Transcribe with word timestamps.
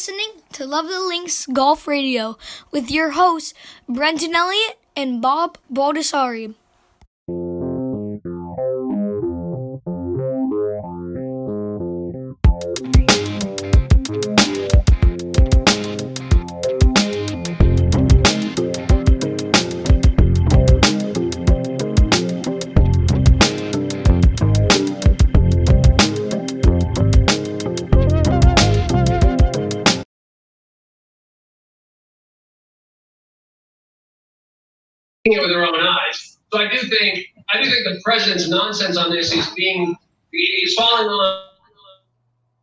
listening 0.00 0.40
to 0.50 0.64
Love 0.64 0.88
the 0.88 0.98
Links 0.98 1.44
Golf 1.44 1.86
Radio 1.86 2.38
with 2.70 2.90
your 2.90 3.10
hosts, 3.10 3.52
Brenton 3.86 4.34
Elliott 4.34 4.78
and 4.96 5.20
Bob 5.20 5.58
Baldessari. 5.70 6.54
I 37.52 37.60
do 37.60 37.68
think 37.68 37.84
the 37.84 38.00
president's 38.04 38.48
nonsense 38.48 38.96
on 38.96 39.10
this 39.10 39.32
is 39.32 39.48
being 39.50 39.96
he's 40.30 40.74
falling 40.74 41.08
on. 41.08 41.44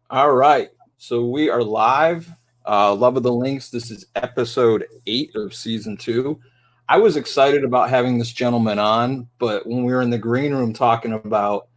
All 0.09 0.33
right, 0.33 0.69
so 0.97 1.25
we 1.25 1.49
are 1.49 1.61
live. 1.61 2.29
Uh, 2.65 2.93
Love 2.95 3.17
of 3.17 3.23
the 3.23 3.31
Links. 3.31 3.69
This 3.69 3.91
is 3.91 4.05
episode 4.15 4.85
eight 5.05 5.35
of 5.35 5.53
season 5.53 5.97
two. 5.97 6.39
I 6.87 6.97
was 6.97 7.17
excited 7.17 7.65
about 7.65 7.89
having 7.89 8.17
this 8.17 8.31
gentleman 8.31 8.79
on, 8.79 9.27
but 9.39 9.67
when 9.67 9.83
we 9.83 9.91
were 9.91 10.01
in 10.01 10.09
the 10.09 10.17
green 10.17 10.53
room 10.53 10.71
talking 10.71 11.11
about 11.11 11.67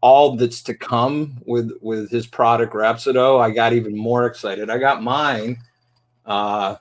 all 0.00 0.36
that's 0.36 0.62
to 0.62 0.74
come 0.74 1.42
with 1.44 1.72
with 1.82 2.10
his 2.10 2.26
product 2.26 2.72
Rapsodo, 2.72 3.40
I 3.40 3.50
got 3.50 3.74
even 3.74 3.94
more 3.94 4.24
excited. 4.24 4.70
I 4.70 4.78
got 4.78 5.02
mine. 5.02 5.58
Uh, 6.24 6.76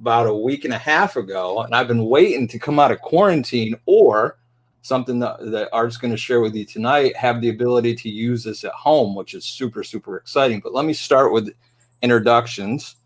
about 0.00 0.26
a 0.26 0.34
week 0.34 0.64
and 0.64 0.74
a 0.74 0.78
half 0.78 1.14
ago, 1.14 1.62
and 1.62 1.74
I've 1.74 1.86
been 1.86 2.06
waiting 2.06 2.48
to 2.48 2.58
come 2.58 2.80
out 2.80 2.90
of 2.90 3.00
quarantine 3.00 3.76
or 3.86 4.36
something 4.82 5.20
that, 5.20 5.38
that 5.50 5.68
Art's 5.72 5.96
going 5.96 6.10
to 6.10 6.16
share 6.16 6.40
with 6.40 6.54
you 6.54 6.64
tonight, 6.64 7.16
have 7.16 7.40
the 7.40 7.48
ability 7.48 7.94
to 7.94 8.08
use 8.08 8.44
this 8.44 8.64
at 8.64 8.72
home, 8.72 9.14
which 9.14 9.34
is 9.34 9.44
super, 9.44 9.82
super 9.82 10.16
exciting. 10.16 10.60
But 10.60 10.74
let 10.74 10.84
me 10.84 10.92
start 10.92 11.32
with 11.32 11.54
introductions. 12.02 12.96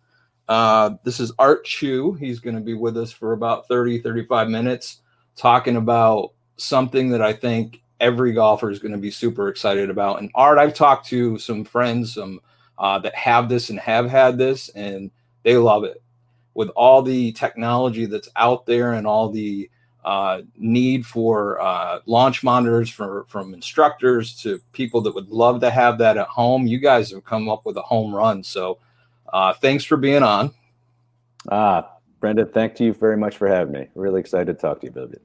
Uh, 0.48 0.94
this 1.04 1.20
is 1.20 1.32
Art 1.38 1.64
Chou. 1.64 2.14
He's 2.14 2.40
going 2.40 2.56
to 2.56 2.62
be 2.62 2.74
with 2.74 2.96
us 2.96 3.12
for 3.12 3.32
about 3.34 3.68
30, 3.68 4.00
35 4.00 4.48
minutes 4.48 5.00
talking 5.36 5.76
about 5.76 6.30
something 6.56 7.10
that 7.10 7.20
I 7.20 7.34
think 7.34 7.82
every 8.00 8.32
golfer 8.32 8.70
is 8.70 8.78
going 8.78 8.92
to 8.92 8.98
be 8.98 9.10
super 9.10 9.48
excited 9.48 9.90
about. 9.90 10.20
And 10.20 10.30
Art, 10.34 10.58
I've 10.58 10.74
talked 10.74 11.06
to 11.08 11.38
some 11.38 11.64
friends 11.64 12.14
some, 12.14 12.40
uh, 12.78 12.98
that 13.00 13.14
have 13.14 13.48
this 13.48 13.68
and 13.68 13.78
have 13.80 14.08
had 14.08 14.38
this, 14.38 14.70
and 14.70 15.10
they 15.42 15.56
love 15.56 15.84
it 15.84 16.02
with 16.54 16.70
all 16.70 17.02
the 17.02 17.32
technology 17.32 18.06
that's 18.06 18.30
out 18.36 18.64
there 18.64 18.94
and 18.94 19.06
all 19.06 19.28
the 19.28 19.68
uh, 20.06 20.42
need 20.56 21.04
for 21.04 21.60
uh, 21.60 21.98
launch 22.06 22.44
monitors 22.44 22.88
for, 22.88 23.24
from 23.28 23.52
instructors 23.52 24.40
to 24.40 24.60
people 24.72 25.00
that 25.00 25.12
would 25.12 25.28
love 25.28 25.60
to 25.60 25.68
have 25.68 25.98
that 25.98 26.16
at 26.16 26.28
home. 26.28 26.64
You 26.64 26.78
guys 26.78 27.10
have 27.10 27.24
come 27.24 27.48
up 27.48 27.66
with 27.66 27.76
a 27.76 27.82
home 27.82 28.14
run. 28.14 28.44
So 28.44 28.78
uh, 29.32 29.52
thanks 29.54 29.82
for 29.82 29.96
being 29.96 30.22
on. 30.22 30.52
Ah, 31.50 31.90
Brendan, 32.20 32.48
thank 32.52 32.78
you 32.78 32.92
very 32.92 33.16
much 33.16 33.36
for 33.36 33.48
having 33.48 33.72
me. 33.72 33.88
Really 33.96 34.20
excited 34.20 34.46
to 34.46 34.54
talk 34.54 34.80
to 34.80 34.86
you 34.86 34.92
about 34.92 35.12
it. 35.12 35.22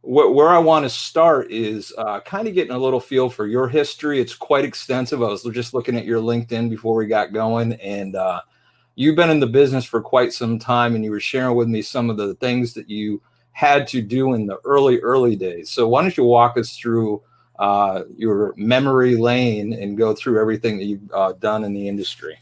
Where, 0.00 0.30
where 0.30 0.48
I 0.48 0.58
want 0.58 0.86
to 0.86 0.90
start 0.90 1.50
is 1.50 1.92
uh, 1.98 2.20
kind 2.20 2.48
of 2.48 2.54
getting 2.54 2.72
a 2.72 2.78
little 2.78 3.00
feel 3.00 3.28
for 3.28 3.46
your 3.46 3.68
history. 3.68 4.18
It's 4.18 4.34
quite 4.34 4.64
extensive. 4.64 5.22
I 5.22 5.26
was 5.26 5.42
just 5.52 5.74
looking 5.74 5.96
at 5.98 6.06
your 6.06 6.22
LinkedIn 6.22 6.70
before 6.70 6.94
we 6.94 7.06
got 7.06 7.34
going, 7.34 7.74
and 7.74 8.16
uh, 8.16 8.40
you've 8.94 9.16
been 9.16 9.28
in 9.28 9.40
the 9.40 9.46
business 9.46 9.84
for 9.84 10.00
quite 10.00 10.32
some 10.32 10.58
time 10.58 10.94
and 10.94 11.04
you 11.04 11.10
were 11.10 11.20
sharing 11.20 11.54
with 11.54 11.68
me 11.68 11.82
some 11.82 12.08
of 12.08 12.16
the 12.16 12.34
things 12.36 12.72
that 12.72 12.88
you 12.88 13.20
had 13.52 13.86
to 13.88 14.00
do 14.00 14.34
in 14.34 14.46
the 14.46 14.58
early 14.64 14.98
early 15.00 15.36
days. 15.36 15.70
So 15.70 15.88
why 15.88 16.02
don't 16.02 16.16
you 16.16 16.24
walk 16.24 16.56
us 16.56 16.76
through 16.76 17.22
uh, 17.58 18.02
your 18.16 18.54
memory 18.56 19.16
lane 19.16 19.72
and 19.72 19.96
go 19.96 20.14
through 20.14 20.40
everything 20.40 20.78
that 20.78 20.84
you've 20.84 21.12
uh, 21.12 21.32
done 21.32 21.64
in 21.64 21.74
the 21.74 21.88
industry? 21.88 22.38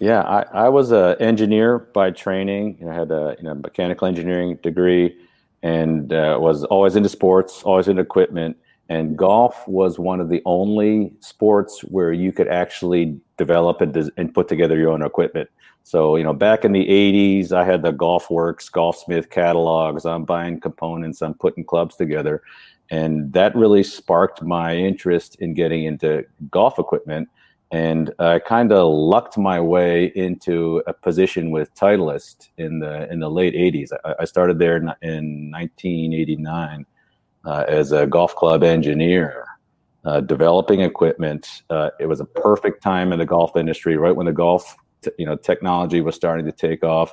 Yeah 0.00 0.22
i, 0.22 0.66
I 0.66 0.68
was 0.68 0.92
an 0.92 1.16
engineer 1.20 1.78
by 1.78 2.10
training. 2.10 2.78
I 2.88 2.94
had 2.94 3.10
a 3.10 3.34
you 3.38 3.44
know, 3.44 3.54
mechanical 3.54 4.06
engineering 4.06 4.56
degree 4.62 5.16
and 5.62 6.12
uh, 6.12 6.38
was 6.40 6.64
always 6.64 6.94
into 6.94 7.08
sports 7.08 7.62
always 7.64 7.88
into 7.88 8.02
equipment 8.02 8.56
and 8.88 9.16
golf 9.16 9.66
was 9.68 9.98
one 9.98 10.20
of 10.20 10.28
the 10.28 10.42
only 10.44 11.12
sports 11.20 11.80
where 11.82 12.12
you 12.12 12.32
could 12.32 12.48
actually 12.48 13.18
develop 13.36 13.80
and, 13.80 14.10
and 14.16 14.32
put 14.32 14.48
together 14.48 14.76
your 14.78 14.90
own 14.90 15.02
equipment 15.02 15.48
so, 15.88 16.16
you 16.16 16.22
know, 16.22 16.34
back 16.34 16.66
in 16.66 16.72
the 16.72 16.86
80s, 16.86 17.50
I 17.50 17.64
had 17.64 17.80
the 17.80 17.92
Golf 17.92 18.28
Works, 18.28 18.68
Golfsmith 18.68 19.30
catalogs. 19.30 20.04
I'm 20.04 20.26
buying 20.26 20.60
components, 20.60 21.22
I'm 21.22 21.32
putting 21.32 21.64
clubs 21.64 21.96
together. 21.96 22.42
And 22.90 23.32
that 23.32 23.56
really 23.56 23.82
sparked 23.82 24.42
my 24.42 24.76
interest 24.76 25.36
in 25.36 25.54
getting 25.54 25.84
into 25.84 26.26
golf 26.50 26.78
equipment. 26.78 27.30
And 27.70 28.12
I 28.18 28.38
kind 28.38 28.70
of 28.70 28.92
lucked 28.92 29.38
my 29.38 29.60
way 29.60 30.12
into 30.14 30.82
a 30.86 30.92
position 30.92 31.50
with 31.50 31.74
Titleist 31.74 32.50
in 32.58 32.80
the 32.80 33.10
in 33.10 33.20
the 33.20 33.30
late 33.30 33.54
80s. 33.54 33.90
I, 34.04 34.14
I 34.20 34.24
started 34.26 34.58
there 34.58 34.76
in, 34.76 34.92
in 35.00 35.50
1989 35.52 36.84
uh, 37.48 37.64
as 37.66 37.92
a 37.92 38.06
golf 38.06 38.34
club 38.34 38.62
engineer. 38.62 39.44
Uh, 40.04 40.20
developing 40.20 40.80
equipment. 40.80 41.62
Uh, 41.68 41.90
it 42.00 42.06
was 42.06 42.20
a 42.20 42.24
perfect 42.24 42.82
time 42.82 43.12
in 43.12 43.18
the 43.18 43.26
golf 43.26 43.56
industry, 43.56 43.96
right 43.96 44.14
when 44.14 44.26
the 44.26 44.32
golf 44.32 44.76
t- 45.02 45.10
you 45.18 45.26
know 45.26 45.36
technology 45.36 46.00
was 46.00 46.14
starting 46.14 46.46
to 46.46 46.52
take 46.52 46.82
off 46.84 47.12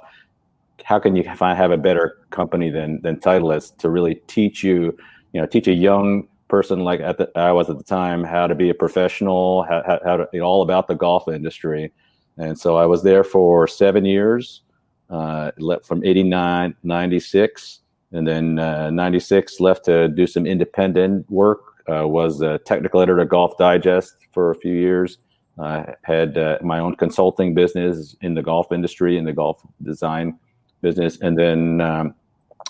how 0.83 0.99
can 0.99 1.15
you 1.15 1.23
find 1.35 1.57
have 1.57 1.71
a 1.71 1.77
better 1.77 2.17
company 2.29 2.69
than 2.69 3.01
than 3.01 3.17
Titleist 3.17 3.77
to 3.79 3.89
really 3.89 4.15
teach 4.27 4.63
you 4.63 4.95
you 5.33 5.41
know 5.41 5.45
teach 5.45 5.67
a 5.67 5.73
young 5.73 6.27
person 6.47 6.81
like 6.81 6.99
at 6.99 7.17
the, 7.17 7.29
I 7.35 7.51
was 7.51 7.69
at 7.69 7.77
the 7.77 7.83
time 7.83 8.23
how 8.23 8.47
to 8.47 8.55
be 8.55 8.69
a 8.69 8.73
professional 8.73 9.63
how, 9.63 9.83
how, 9.85 9.99
how 10.05 10.17
to 10.17 10.29
you 10.33 10.39
know, 10.39 10.45
all 10.45 10.61
about 10.61 10.87
the 10.87 10.95
golf 10.95 11.27
industry 11.27 11.91
and 12.37 12.57
so 12.57 12.75
I 12.75 12.85
was 12.85 13.03
there 13.03 13.23
for 13.23 13.67
seven 13.67 14.05
years 14.05 14.61
uh, 15.09 15.51
from 15.83 16.03
89 16.03 16.75
96 16.83 17.79
and 18.15 18.27
then 18.27 18.59
uh, 18.59 18.89
96 18.89 19.59
left 19.59 19.85
to 19.85 20.07
do 20.07 20.25
some 20.25 20.45
independent 20.45 21.29
work 21.29 21.61
uh, 21.87 22.07
was 22.07 22.41
a 22.41 22.57
technical 22.59 23.01
editor 23.01 23.19
of 23.19 23.29
Golf 23.29 23.57
Digest 23.57 24.15
for 24.31 24.51
a 24.51 24.55
few 24.55 24.73
years 24.73 25.17
I 25.57 25.95
had 26.03 26.37
uh, 26.37 26.57
my 26.61 26.79
own 26.79 26.95
consulting 26.95 27.53
business 27.53 28.15
in 28.21 28.33
the 28.33 28.41
golf 28.41 28.71
industry, 28.71 29.17
in 29.17 29.23
the 29.25 29.33
golf 29.33 29.61
design 29.83 30.37
business. 30.81 31.17
And 31.21 31.37
then 31.37 31.81
um, 31.81 32.15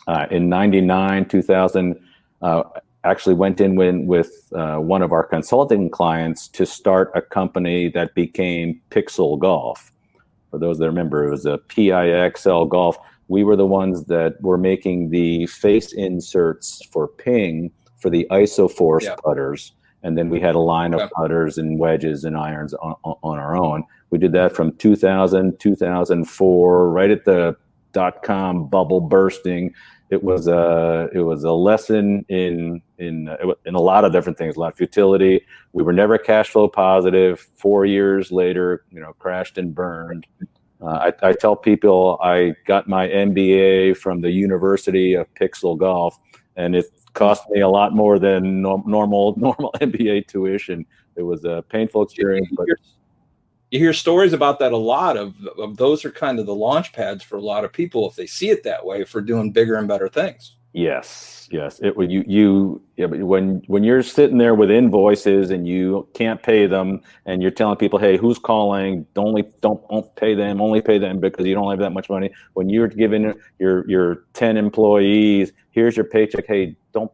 uh, 0.07 0.27
in 0.29 0.49
99, 0.49 1.25
2000, 1.25 1.99
uh, 2.41 2.63
actually 3.03 3.35
went 3.35 3.61
in 3.61 3.75
when, 3.75 4.07
with 4.07 4.47
one 4.51 5.01
of 5.01 5.11
our 5.11 5.23
consulting 5.23 5.89
clients 5.89 6.47
to 6.49 6.65
start 6.65 7.11
a 7.15 7.21
company 7.21 7.89
that 7.89 8.13
became 8.15 8.81
Pixel 8.89 9.37
Golf. 9.37 9.91
For 10.51 10.59
those 10.59 10.79
that 10.79 10.85
remember, 10.85 11.27
it 11.27 11.31
was 11.31 11.45
a 11.45 11.57
PIXL 11.57 12.69
Golf. 12.69 12.97
We 13.27 13.43
were 13.43 13.55
the 13.55 13.65
ones 13.65 14.05
that 14.05 14.41
were 14.41 14.57
making 14.57 15.09
the 15.09 15.47
face 15.47 15.93
inserts 15.93 16.85
for 16.91 17.07
Ping 17.07 17.71
for 17.97 18.09
the 18.09 18.27
Isoforce 18.29 19.03
yeah. 19.03 19.15
putters 19.15 19.73
and 20.05 20.15
then 20.15 20.29
we 20.29 20.39
had 20.39 20.53
a 20.53 20.59
line 20.59 20.93
of 20.93 21.09
putters 21.09 21.57
and 21.57 21.79
wedges 21.79 22.25
and 22.25 22.37
irons 22.37 22.75
on, 22.75 22.93
on, 23.03 23.39
our 23.39 23.57
own. 23.57 23.83
We 24.11 24.19
did 24.19 24.33
that 24.33 24.55
from 24.55 24.73
2000, 24.73 25.59
2004, 25.59 26.89
right 26.91 27.09
at 27.09 27.25
the 27.25 27.57
dot 27.91 28.21
com 28.21 28.67
bubble 28.67 29.01
bursting. 29.01 29.73
It 30.11 30.23
was 30.23 30.47
a 30.47 31.09
it 31.11 31.21
was 31.21 31.43
a 31.43 31.51
lesson 31.51 32.23
in 32.29 32.83
in 32.99 33.35
in 33.65 33.73
a 33.73 33.81
lot 33.81 34.05
of 34.05 34.11
different 34.11 34.37
things, 34.37 34.57
a 34.57 34.59
lot 34.59 34.73
of 34.73 34.77
futility. 34.77 35.41
We 35.73 35.81
were 35.81 35.91
never 35.91 36.19
cash 36.19 36.49
flow 36.49 36.67
positive. 36.67 37.39
Four 37.55 37.87
years 37.87 38.31
later, 38.31 38.85
you 38.91 38.99
know, 38.99 39.13
crashed 39.13 39.57
and 39.57 39.73
burned. 39.73 40.27
Uh, 40.85 41.11
I, 41.23 41.29
I 41.29 41.33
tell 41.33 41.55
people 41.55 42.19
I 42.21 42.53
got 42.65 42.87
my 42.87 43.07
MBA 43.07 43.97
from 43.97 44.21
the 44.21 44.29
University 44.29 45.15
of 45.15 45.33
Pixel 45.33 45.77
Golf, 45.77 46.19
and 46.55 46.75
it 46.75 46.85
cost 47.13 47.49
me 47.49 47.61
a 47.61 47.69
lot 47.69 47.93
more 47.93 48.19
than 48.19 48.61
no, 48.61 48.83
normal 48.85 49.33
normal 49.37 49.73
MBA 49.81 50.27
tuition. 50.27 50.85
It 51.15 51.23
was 51.23 51.43
a 51.43 51.63
painful 51.69 52.03
experience. 52.03 52.49
You 52.51 52.65
hear, 52.65 52.77
you 53.71 53.79
hear 53.79 53.93
stories 53.93 54.33
about 54.33 54.59
that 54.59 54.73
a 54.73 54.77
lot. 54.77 55.17
Of, 55.17 55.35
of 55.57 55.77
those 55.77 56.05
are 56.05 56.11
kind 56.11 56.37
of 56.39 56.45
the 56.45 56.53
launch 56.53 56.93
pads 56.93 57.23
for 57.23 57.37
a 57.37 57.41
lot 57.41 57.63
of 57.63 57.73
people 57.73 58.07
if 58.07 58.15
they 58.15 58.27
see 58.27 58.49
it 58.49 58.63
that 58.63 58.85
way 58.85 59.05
for 59.05 59.21
doing 59.21 59.51
bigger 59.51 59.75
and 59.75 59.87
better 59.87 60.07
things. 60.07 60.57
Yes, 60.75 61.47
yes. 61.53 61.79
It 61.81 61.95
would 61.95 62.11
you 62.11 62.25
you 62.27 62.81
yeah, 62.97 63.05
when 63.05 63.61
when 63.67 63.85
you're 63.85 64.03
sitting 64.03 64.37
there 64.37 64.53
with 64.53 64.69
invoices 64.69 65.49
and 65.51 65.65
you 65.65 66.05
can't 66.13 66.43
pay 66.43 66.67
them, 66.67 66.99
and 67.25 67.41
you're 67.41 67.49
telling 67.49 67.77
people, 67.77 67.97
"Hey, 67.97 68.17
who's 68.17 68.37
calling? 68.37 69.05
Don't 69.13 69.27
only 69.27 69.43
don't 69.61 69.87
don't 69.87 70.13
pay 70.17 70.35
them. 70.35 70.59
Only 70.59 70.81
pay 70.81 70.97
them 70.97 71.21
because 71.21 71.45
you 71.45 71.55
don't 71.55 71.69
have 71.69 71.79
that 71.79 71.91
much 71.91 72.09
money." 72.09 72.29
When 72.55 72.67
you're 72.67 72.89
giving 72.89 73.33
your 73.57 73.89
your 73.89 74.25
ten 74.33 74.57
employees, 74.57 75.53
here's 75.71 75.95
your 75.95 76.07
paycheck. 76.07 76.45
Hey, 76.45 76.75
don't 76.91 77.11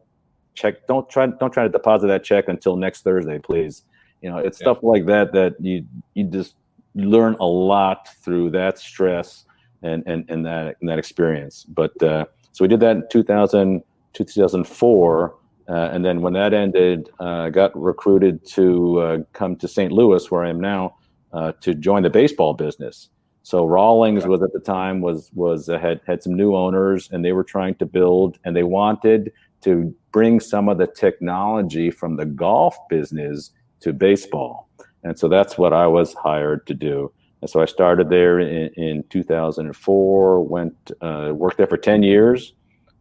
check. 0.54 0.84
Don't 0.88 1.08
try 1.08 1.26
don't 1.26 1.52
try 1.52 1.62
to 1.62 1.68
deposit 1.68 2.08
that 2.08 2.24
check 2.24 2.48
until 2.48 2.74
next 2.74 3.02
Thursday, 3.02 3.38
please. 3.38 3.84
You 4.22 4.30
know, 4.30 4.38
it's 4.38 4.60
yeah. 4.60 4.64
stuff 4.64 4.82
like 4.82 5.06
that 5.06 5.32
that 5.34 5.54
you 5.60 5.86
you 6.14 6.24
just 6.24 6.56
learn 6.96 7.36
a 7.38 7.46
lot 7.46 8.08
through 8.24 8.50
that 8.50 8.80
stress 8.80 9.44
and 9.82 10.02
and, 10.06 10.28
and 10.28 10.44
that 10.46 10.78
and 10.80 10.90
that 10.90 10.98
experience. 10.98 11.62
But 11.62 12.02
uh, 12.02 12.24
so 12.52 12.64
we 12.64 12.68
did 12.68 12.80
that 12.80 12.96
in 12.96 13.04
2000, 13.10 13.82
2004. 14.12 15.34
Uh, 15.68 15.72
and 15.72 16.04
then 16.04 16.20
when 16.20 16.32
that 16.34 16.52
ended, 16.52 17.08
I 17.20 17.46
uh, 17.46 17.48
got 17.50 17.78
recruited 17.80 18.44
to 18.48 19.00
uh, 19.00 19.18
come 19.32 19.56
to 19.56 19.68
St. 19.68 19.92
Louis, 19.92 20.30
where 20.30 20.44
I 20.44 20.50
am 20.50 20.60
now, 20.60 20.96
uh, 21.32 21.52
to 21.62 21.74
join 21.74 22.02
the 22.02 22.10
baseball 22.10 22.54
business. 22.54 23.08
So 23.44 23.64
Rawlings 23.64 24.26
was 24.26 24.42
at 24.42 24.52
the 24.52 24.60
time 24.60 25.00
was 25.00 25.30
was 25.34 25.66
had 25.66 26.00
had 26.06 26.22
some 26.22 26.34
new 26.34 26.54
owners, 26.54 27.08
and 27.10 27.24
they 27.24 27.32
were 27.32 27.42
trying 27.44 27.74
to 27.76 27.86
build, 27.86 28.38
and 28.44 28.54
they 28.54 28.62
wanted 28.62 29.32
to 29.62 29.94
bring 30.12 30.40
some 30.40 30.68
of 30.68 30.78
the 30.78 30.86
technology 30.86 31.90
from 31.90 32.16
the 32.16 32.26
golf 32.26 32.76
business 32.88 33.50
to 33.80 33.92
baseball. 33.92 34.68
And 35.02 35.18
so 35.18 35.28
that's 35.28 35.58
what 35.58 35.72
I 35.72 35.86
was 35.86 36.14
hired 36.14 36.66
to 36.68 36.74
do. 36.74 37.12
And 37.42 37.50
so 37.50 37.60
I 37.60 37.66
started 37.66 38.08
there 38.08 38.38
in, 38.38 38.68
in 38.74 39.04
2004, 39.10 40.40
went, 40.46 40.90
uh, 41.00 41.32
worked 41.34 41.58
there 41.58 41.66
for 41.66 41.76
10 41.76 42.04
years. 42.04 42.54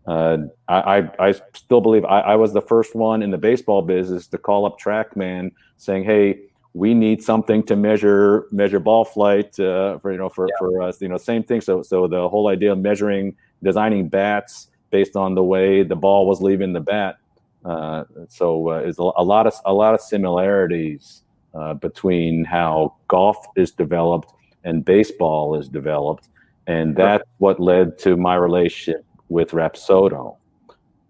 Uh, 0.08 0.38
I, 0.68 0.98
I, 0.98 1.28
I, 1.28 1.32
still 1.54 1.80
believe 1.80 2.04
I, 2.06 2.22
I, 2.22 2.36
was 2.36 2.54
the 2.54 2.62
first 2.62 2.96
one 2.96 3.22
in 3.22 3.30
the 3.30 3.38
baseball 3.38 3.84
business 3.84 4.26
to 4.30 4.40
call 4.40 4.66
up 4.66 4.80
TrackMan 4.80 5.52
saying, 5.78 6.06
Hey, 6.06 6.40
we 6.74 6.96
need 6.96 7.22
something 7.22 7.62
to 7.64 7.76
measure, 7.76 8.48
measure 8.52 8.80
ball 8.80 9.06
flight, 9.06 9.60
uh, 9.60 10.00
for, 10.00 10.12
you 10.12 10.18
know, 10.18 10.28
for, 10.28 10.48
yeah. 10.48 10.56
for 10.58 10.82
us, 10.82 11.00
you 11.02 11.08
know, 11.08 11.18
same 11.18 11.44
thing. 11.44 11.62
So, 11.62 11.84
so 11.84 12.08
the 12.08 12.28
whole 12.28 12.48
idea 12.48 12.72
of 12.72 12.80
measuring, 12.80 13.36
designing 13.62 14.10
bats 14.10 14.70
based 14.90 15.16
on 15.16 15.36
the 15.36 15.44
way 15.44 15.84
the 15.84 15.96
ball 15.96 16.26
was 16.26 16.42
leaving 16.42 16.74
the 16.74 16.80
bat. 16.80 17.18
Uh, 17.64 18.06
so 18.28 18.72
uh, 18.72 18.78
it's 18.78 18.98
a, 18.98 19.04
a, 19.04 19.24
lot 19.24 19.46
of, 19.46 19.54
a 19.66 19.74
lot 19.74 19.94
of 19.94 20.02
similarities 20.02 21.22
uh, 21.54 21.74
between 21.76 22.46
how 22.46 22.96
golf 23.08 23.38
is 23.56 23.72
developed 23.72 24.34
and 24.64 24.86
baseball 24.86 25.56
is 25.56 25.68
developed. 25.68 26.28
And 26.68 26.96
that's 26.96 27.24
what 27.40 27.60
led 27.60 27.98
to 28.00 28.16
my 28.16 28.36
relationship 28.36 29.06
with 29.30 29.52
Rapsodo. 29.52 30.38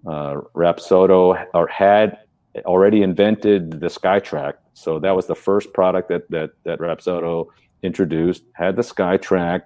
Uh, 0.08 0.42
Rapsodo 0.56 1.46
or 1.54 1.68
had 1.68 2.18
already 2.66 3.04
invented 3.04 3.80
the 3.80 3.88
SkyTrak. 3.88 4.54
So 4.74 5.00
that 5.00 5.16
was 5.16 5.28
the 5.28 5.36
first 5.36 5.74
product 5.74 6.10
that, 6.10 6.30
that, 6.32 6.52
that 6.64 6.80
Rapsodo 6.80 7.48
introduced, 7.84 8.44
had 8.54 8.76
the 8.76 8.82
SkyTrak. 8.82 9.64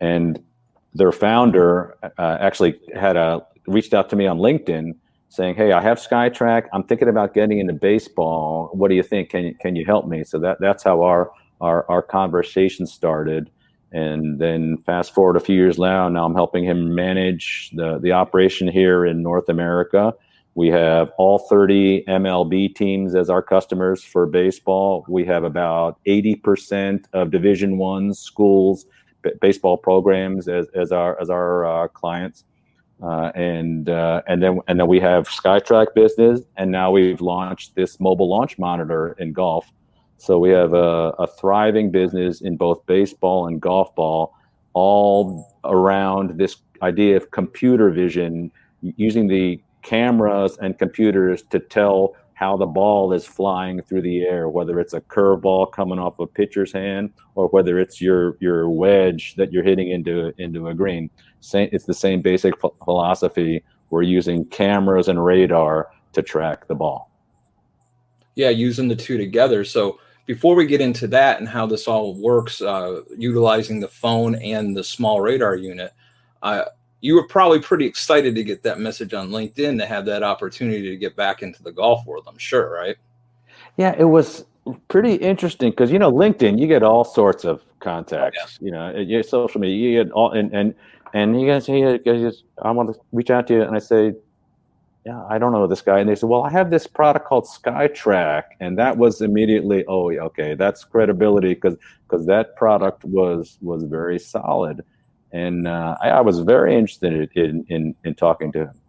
And 0.00 0.42
their 0.94 1.12
founder 1.12 1.96
uh, 2.18 2.38
actually 2.40 2.80
had 2.94 3.16
a 3.16 3.44
reached 3.66 3.94
out 3.94 4.10
to 4.10 4.16
me 4.16 4.26
on 4.26 4.38
LinkedIn 4.38 4.94
saying, 5.34 5.56
"Hey, 5.56 5.72
I 5.72 5.80
have 5.80 5.98
SkyTrak. 5.98 6.68
I'm 6.72 6.84
thinking 6.84 7.08
about 7.08 7.34
getting 7.34 7.58
into 7.58 7.72
baseball. 7.72 8.70
What 8.72 8.88
do 8.88 8.94
you 8.94 9.02
think? 9.02 9.30
Can 9.30 9.44
you 9.44 9.54
can 9.60 9.76
you 9.76 9.84
help 9.84 10.06
me?" 10.06 10.24
So 10.24 10.38
that 10.38 10.58
that's 10.60 10.82
how 10.82 11.02
our 11.02 11.30
our 11.60 11.84
our 11.90 12.02
conversation 12.02 12.86
started. 12.86 13.50
And 13.92 14.40
then 14.40 14.78
fast 14.78 15.14
forward 15.14 15.36
a 15.36 15.40
few 15.40 15.56
years 15.56 15.78
now, 15.78 16.08
now 16.08 16.24
I'm 16.24 16.34
helping 16.34 16.64
him 16.64 16.94
manage 16.94 17.70
the 17.74 17.98
the 17.98 18.12
operation 18.12 18.68
here 18.68 19.06
in 19.06 19.22
North 19.22 19.48
America. 19.48 20.14
We 20.56 20.68
have 20.68 21.10
all 21.18 21.38
30 21.38 22.04
MLB 22.06 22.76
teams 22.76 23.16
as 23.16 23.28
our 23.28 23.42
customers 23.42 24.04
for 24.04 24.24
baseball. 24.26 25.04
We 25.08 25.24
have 25.24 25.42
about 25.42 25.98
80% 26.06 27.06
of 27.12 27.32
Division 27.32 27.76
One 27.76 28.14
schools 28.14 28.86
b- 29.22 29.32
baseball 29.40 29.76
programs 29.76 30.46
as, 30.46 30.68
as 30.74 30.92
our 30.92 31.20
as 31.20 31.28
our 31.28 31.66
uh, 31.66 31.88
clients 31.88 32.44
uh, 33.04 33.30
and 33.34 33.90
uh, 33.90 34.22
and 34.26 34.42
then 34.42 34.60
and 34.66 34.80
then 34.80 34.88
we 34.88 34.98
have 34.98 35.28
SkyTrak 35.28 35.94
business, 35.94 36.40
and 36.56 36.70
now 36.70 36.90
we've 36.90 37.20
launched 37.20 37.74
this 37.74 38.00
mobile 38.00 38.28
launch 38.30 38.58
monitor 38.58 39.14
in 39.18 39.32
golf. 39.32 39.70
So 40.16 40.38
we 40.38 40.50
have 40.50 40.72
a, 40.72 41.12
a 41.18 41.26
thriving 41.26 41.90
business 41.90 42.40
in 42.40 42.56
both 42.56 42.86
baseball 42.86 43.46
and 43.46 43.60
golf 43.60 43.94
ball, 43.94 44.32
all 44.72 45.54
around 45.64 46.38
this 46.38 46.56
idea 46.80 47.16
of 47.16 47.30
computer 47.30 47.90
vision, 47.90 48.50
using 48.80 49.26
the 49.26 49.60
cameras 49.82 50.56
and 50.62 50.78
computers 50.78 51.42
to 51.50 51.58
tell 51.58 52.14
how 52.34 52.56
the 52.56 52.66
ball 52.66 53.12
is 53.12 53.26
flying 53.26 53.82
through 53.82 54.02
the 54.02 54.22
air, 54.22 54.48
whether 54.48 54.80
it's 54.80 54.94
a 54.94 55.00
curveball 55.00 55.70
coming 55.72 55.98
off 55.98 56.18
a 56.18 56.26
pitcher's 56.26 56.72
hand 56.72 57.12
or 57.34 57.48
whether 57.48 57.78
it's 57.78 58.00
your 58.00 58.36
your 58.40 58.68
wedge 58.68 59.34
that 59.36 59.52
you're 59.52 59.62
hitting 59.62 59.90
into 59.90 60.32
into 60.38 60.68
a 60.68 60.74
green. 60.74 61.10
Same, 61.44 61.68
it's 61.72 61.84
the 61.84 61.94
same 61.94 62.22
basic 62.22 62.54
philosophy. 62.58 63.62
We're 63.90 64.02
using 64.02 64.46
cameras 64.46 65.08
and 65.08 65.22
radar 65.22 65.90
to 66.14 66.22
track 66.22 66.66
the 66.66 66.74
ball. 66.74 67.10
Yeah, 68.34 68.48
using 68.48 68.88
the 68.88 68.96
two 68.96 69.18
together. 69.18 69.64
So 69.64 70.00
before 70.26 70.54
we 70.54 70.66
get 70.66 70.80
into 70.80 71.06
that 71.08 71.38
and 71.38 71.48
how 71.48 71.66
this 71.66 71.86
all 71.86 72.14
works, 72.14 72.62
uh, 72.62 73.02
utilizing 73.16 73.78
the 73.78 73.88
phone 73.88 74.36
and 74.36 74.74
the 74.74 74.82
small 74.82 75.20
radar 75.20 75.54
unit, 75.54 75.92
uh, 76.42 76.64
you 77.02 77.14
were 77.14 77.28
probably 77.28 77.60
pretty 77.60 77.84
excited 77.84 78.34
to 78.34 78.42
get 78.42 78.62
that 78.62 78.80
message 78.80 79.12
on 79.12 79.28
LinkedIn 79.28 79.78
to 79.78 79.86
have 79.86 80.06
that 80.06 80.22
opportunity 80.22 80.88
to 80.88 80.96
get 80.96 81.14
back 81.14 81.42
into 81.42 81.62
the 81.62 81.72
golf 81.72 82.06
world. 82.06 82.24
I'm 82.26 82.38
sure, 82.38 82.72
right? 82.72 82.96
Yeah, 83.76 83.94
it 83.98 84.04
was 84.04 84.46
pretty 84.88 85.16
interesting 85.16 85.70
because 85.70 85.92
you 85.92 85.98
know 85.98 86.10
LinkedIn, 86.10 86.58
you 86.58 86.66
get 86.66 86.82
all 86.82 87.04
sorts 87.04 87.44
of 87.44 87.62
contacts. 87.80 88.38
Oh, 88.40 88.48
yeah. 88.48 88.64
You 88.64 88.70
know, 88.72 88.98
your 88.98 89.22
social 89.22 89.60
media, 89.60 89.76
you 89.76 90.04
get 90.04 90.12
all 90.12 90.32
and 90.32 90.50
and 90.54 90.74
and 91.14 91.40
you 91.40 91.46
guys, 91.46 91.66
hey, 91.66 91.96
guys, 91.98 92.42
I 92.62 92.70
want 92.72 92.92
to 92.92 93.00
reach 93.12 93.30
out 93.30 93.46
to 93.46 93.54
you, 93.54 93.62
and 93.62 93.74
I 93.74 93.78
say, 93.78 94.12
yeah, 95.06 95.24
I 95.30 95.38
don't 95.38 95.52
know 95.52 95.66
this 95.66 95.80
guy, 95.80 96.00
and 96.00 96.08
they 96.08 96.14
said, 96.14 96.28
well, 96.28 96.44
I 96.44 96.50
have 96.50 96.68
this 96.68 96.86
product 96.86 97.26
called 97.26 97.46
SkyTrak, 97.46 98.42
and 98.60 98.76
that 98.78 98.98
was 98.98 99.22
immediately, 99.22 99.86
oh, 99.88 100.10
okay, 100.10 100.54
that's 100.54 100.84
credibility 100.84 101.54
because 101.54 101.76
because 102.06 102.26
that 102.26 102.56
product 102.56 103.02
was 103.04 103.56
was 103.62 103.84
very 103.84 104.18
solid 104.18 104.84
and 105.34 105.66
uh, 105.66 105.96
I, 106.00 106.10
I, 106.10 106.20
was 106.20 106.38
very 106.38 106.76
interested 106.76 107.28
in, 107.34 107.66
in 107.68 107.94
in 108.04 108.14
talking 108.14 108.52
to 108.52 108.60
him. 108.60 108.80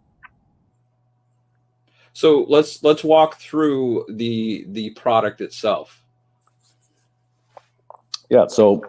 So 2.12 2.46
let's 2.48 2.82
let's 2.84 3.02
walk 3.02 3.38
through 3.40 4.06
the 4.08 4.64
the 4.68 4.90
product 4.90 5.40
itself. 5.40 6.04
Yeah. 8.30 8.46
So 8.46 8.84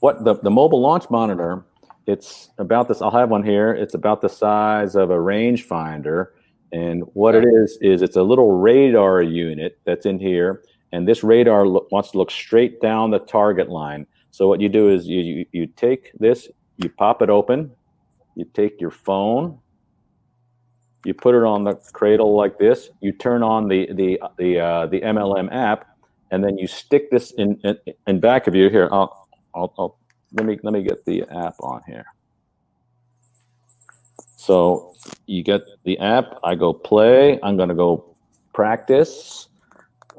what 0.00 0.22
the 0.22 0.34
the 0.34 0.50
mobile 0.50 0.82
launch 0.82 1.08
monitor? 1.08 1.64
It's 2.10 2.50
about 2.58 2.88
this. 2.88 3.00
I'll 3.00 3.12
have 3.12 3.30
one 3.30 3.44
here. 3.44 3.72
It's 3.72 3.94
about 3.94 4.20
the 4.20 4.28
size 4.28 4.96
of 4.96 5.10
a 5.10 5.16
rangefinder, 5.16 6.26
and 6.72 7.04
what 7.14 7.36
it 7.36 7.44
is 7.44 7.78
is 7.80 8.02
it's 8.02 8.16
a 8.16 8.22
little 8.22 8.52
radar 8.52 9.22
unit 9.22 9.78
that's 9.84 10.06
in 10.06 10.18
here, 10.18 10.64
and 10.92 11.06
this 11.06 11.22
radar 11.22 11.66
lo- 11.66 11.86
wants 11.92 12.10
to 12.10 12.18
look 12.18 12.32
straight 12.32 12.80
down 12.80 13.12
the 13.12 13.20
target 13.20 13.68
line. 13.68 14.06
So 14.32 14.48
what 14.48 14.60
you 14.60 14.68
do 14.68 14.88
is 14.88 15.06
you, 15.06 15.20
you, 15.20 15.46
you 15.52 15.66
take 15.68 16.10
this, 16.18 16.48
you 16.78 16.88
pop 16.88 17.22
it 17.22 17.30
open, 17.30 17.70
you 18.34 18.44
take 18.54 18.80
your 18.80 18.90
phone, 18.90 19.60
you 21.04 21.14
put 21.14 21.36
it 21.36 21.44
on 21.44 21.62
the 21.62 21.74
cradle 21.92 22.36
like 22.36 22.58
this, 22.58 22.90
you 23.00 23.12
turn 23.12 23.44
on 23.44 23.68
the 23.68 23.88
the 23.92 24.20
the 24.36 24.58
uh, 24.58 24.86
the 24.86 25.00
MLM 25.00 25.52
app, 25.52 25.86
and 26.32 26.42
then 26.42 26.58
you 26.58 26.66
stick 26.66 27.08
this 27.12 27.30
in, 27.32 27.60
in 27.62 27.76
in 28.08 28.18
back 28.18 28.48
of 28.48 28.56
you. 28.56 28.68
Here, 28.68 28.88
I'll, 28.90 29.28
I'll, 29.54 29.72
I'll 29.78 29.99
let 30.32 30.46
me 30.46 30.58
let 30.62 30.72
me 30.72 30.82
get 30.82 31.04
the 31.04 31.22
app 31.24 31.54
on 31.60 31.82
here. 31.86 32.06
So 34.36 34.94
you 35.26 35.42
get 35.42 35.62
the 35.84 35.98
app. 35.98 36.38
I 36.44 36.54
go 36.54 36.72
play. 36.72 37.38
I'm 37.42 37.56
gonna 37.56 37.74
go 37.74 38.16
practice. 38.54 39.48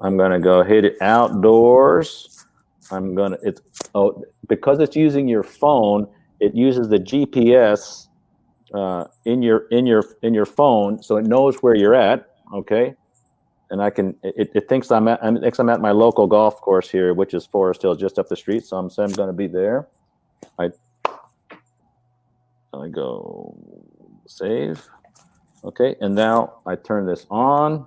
I'm 0.01 0.17
gonna 0.17 0.39
go 0.39 0.63
hit 0.63 0.85
it 0.85 0.95
outdoors. 1.01 2.45
I'm 2.91 3.15
gonna 3.15 3.37
it's 3.43 3.61
oh 3.95 4.23
because 4.47 4.79
it's 4.79 4.95
using 4.95 5.27
your 5.27 5.43
phone, 5.43 6.07
it 6.39 6.53
uses 6.55 6.89
the 6.89 6.99
GPS 6.99 8.07
uh, 8.73 9.05
in 9.25 9.41
your 9.41 9.67
in 9.71 9.85
your 9.85 10.03
in 10.23 10.33
your 10.33 10.45
phone, 10.45 11.01
so 11.01 11.17
it 11.17 11.25
knows 11.25 11.57
where 11.57 11.75
you're 11.75 11.95
at. 11.95 12.27
Okay, 12.53 12.95
and 13.69 13.81
I 13.81 13.89
can 13.89 14.15
it, 14.23 14.51
it 14.53 14.69
thinks 14.69 14.91
I'm 14.91 15.07
at 15.07 15.19
it 15.23 15.41
thinks 15.41 15.59
I'm 15.59 15.69
at 15.69 15.81
my 15.81 15.91
local 15.91 16.27
golf 16.27 16.59
course 16.61 16.89
here, 16.89 17.13
which 17.13 17.33
is 17.33 17.45
Forest 17.45 17.81
Hill, 17.81 17.95
just 17.95 18.19
up 18.19 18.27
the 18.27 18.35
street. 18.35 18.65
So 18.65 18.77
I'm 18.77 18.89
so 18.89 19.03
I'm 19.03 19.11
going 19.11 19.27
to 19.27 19.33
be 19.33 19.47
there. 19.47 19.87
I 20.59 20.71
I 22.73 22.87
go 22.87 23.55
save. 24.27 24.87
Okay, 25.63 25.95
and 26.01 26.15
now 26.15 26.53
I 26.65 26.75
turn 26.75 27.05
this 27.05 27.25
on. 27.29 27.85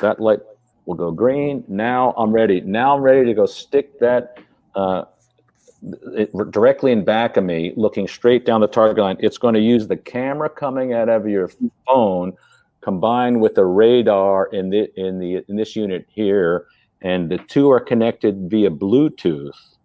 That 0.00 0.20
light 0.20 0.40
will 0.86 0.96
go 0.96 1.10
green. 1.12 1.64
Now 1.68 2.12
I'm 2.16 2.32
ready. 2.32 2.60
Now 2.60 2.96
I'm 2.96 3.02
ready 3.02 3.24
to 3.24 3.34
go 3.34 3.46
stick 3.46 4.00
that 4.00 4.38
uh, 4.74 5.04
it, 6.14 6.32
directly 6.50 6.92
in 6.92 7.04
back 7.04 7.36
of 7.36 7.44
me, 7.44 7.72
looking 7.76 8.06
straight 8.08 8.44
down 8.44 8.60
the 8.60 8.66
target 8.66 8.98
line. 8.98 9.16
It's 9.20 9.38
going 9.38 9.54
to 9.54 9.60
use 9.60 9.86
the 9.86 9.96
camera 9.96 10.48
coming 10.48 10.92
out 10.92 11.08
of 11.08 11.28
your 11.28 11.50
phone, 11.86 12.32
combined 12.80 13.40
with 13.40 13.54
the 13.54 13.64
radar 13.64 14.46
in 14.46 14.70
the 14.70 14.90
in 15.00 15.18
the 15.18 15.44
in 15.48 15.56
this 15.56 15.76
unit 15.76 16.06
here, 16.08 16.66
and 17.02 17.30
the 17.30 17.38
two 17.38 17.70
are 17.70 17.80
connected 17.80 18.50
via 18.50 18.70
Bluetooth. 18.70 19.76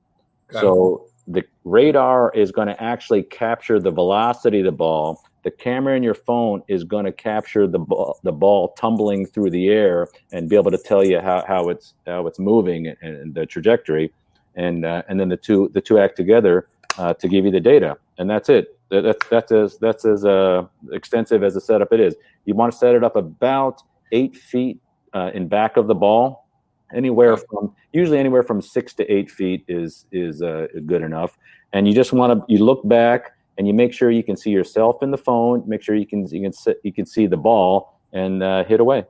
Got 0.50 0.62
so 0.62 1.06
it. 1.28 1.34
the 1.34 1.44
radar 1.64 2.32
is 2.34 2.52
going 2.52 2.68
to 2.68 2.82
actually 2.82 3.24
capture 3.24 3.80
the 3.80 3.92
velocity 3.92 4.60
of 4.60 4.66
the 4.66 4.72
ball. 4.72 5.22
the 5.48 5.52
camera 5.52 5.96
in 5.96 6.04
your 6.04 6.14
phone 6.14 6.62
is 6.68 6.84
going 6.84 7.06
to 7.06 7.12
capture 7.14 7.68
the 7.68 7.80
ball, 7.80 8.20
the 8.24 8.34
ball 8.34 8.74
tumbling 8.74 9.26
through 9.26 9.50
the 9.50 9.70
air 9.70 10.10
and 10.34 10.50
be 10.50 10.58
able 10.58 10.72
to 10.72 10.78
tell 10.78 11.06
you 11.06 11.22
how, 11.22 11.42
how 11.48 11.70
it's 11.70 11.94
how 12.06 12.28
it's 12.28 12.38
moving 12.38 12.88
and, 12.88 12.98
and 13.02 13.34
the 13.34 13.46
trajectory, 13.46 14.12
and 14.56 14.84
uh, 14.84 15.04
and 15.08 15.18
then 15.18 15.30
the 15.30 15.38
two 15.38 15.70
the 15.74 15.80
two 15.80 16.00
act 16.00 16.18
together 16.18 16.68
uh, 16.98 17.14
to 17.14 17.30
give 17.30 17.46
you 17.46 17.52
the 17.52 17.62
data, 17.62 17.96
and 18.18 18.30
that's 18.30 18.50
it. 18.50 18.78
That, 18.90 19.04
that's 19.04 19.28
that's 19.30 19.52
as 19.54 19.78
that's 19.78 20.04
as 20.04 20.26
uh, 20.26 20.66
extensive 20.92 21.44
as 21.44 21.54
the 21.54 21.62
setup 21.62 21.94
it 21.94 22.02
is. 22.02 22.16
You 22.44 22.54
want 22.54 22.74
to 22.74 22.78
set 22.78 22.94
it 22.94 23.04
up 23.06 23.16
about 23.16 23.82
eight 24.12 24.36
feet 24.36 24.82
uh, 25.14 25.32
in 25.34 25.48
back 25.48 25.78
of 25.78 25.88
the 25.88 25.96
ball, 25.96 26.47
anywhere 26.94 27.38
from 27.38 27.74
usually 27.94 28.18
anywhere 28.18 28.44
from 28.44 28.62
six 28.62 28.94
to 28.96 29.12
eight 29.12 29.30
feet 29.30 29.64
is 29.68 30.06
is 30.12 30.42
uh, 30.42 30.68
good 30.86 31.02
enough. 31.02 31.38
And 31.74 31.88
you 31.88 31.94
just 31.94 32.14
want 32.14 32.34
to 32.34 32.54
you 32.54 32.64
look 32.64 32.88
back 32.88 33.32
and 33.58 33.68
you 33.68 33.74
make 33.74 33.94
sure 33.94 34.12
you 34.12 34.24
can 34.24 34.38
see 34.38 34.52
yourself 34.52 35.02
in 35.02 35.12
the 35.12 35.18
phone. 35.18 35.64
Make 35.68 35.82
sure 35.82 35.96
you 35.96 36.08
can 36.08 36.28
you 36.28 36.42
can 36.42 36.54
sit, 36.54 36.80
you 36.84 36.94
can 36.94 37.06
see 37.06 37.28
the 37.28 37.38
ball 37.38 38.00
and 38.14 38.42
uh, 38.42 38.64
hit 38.64 38.80
away. 38.80 39.06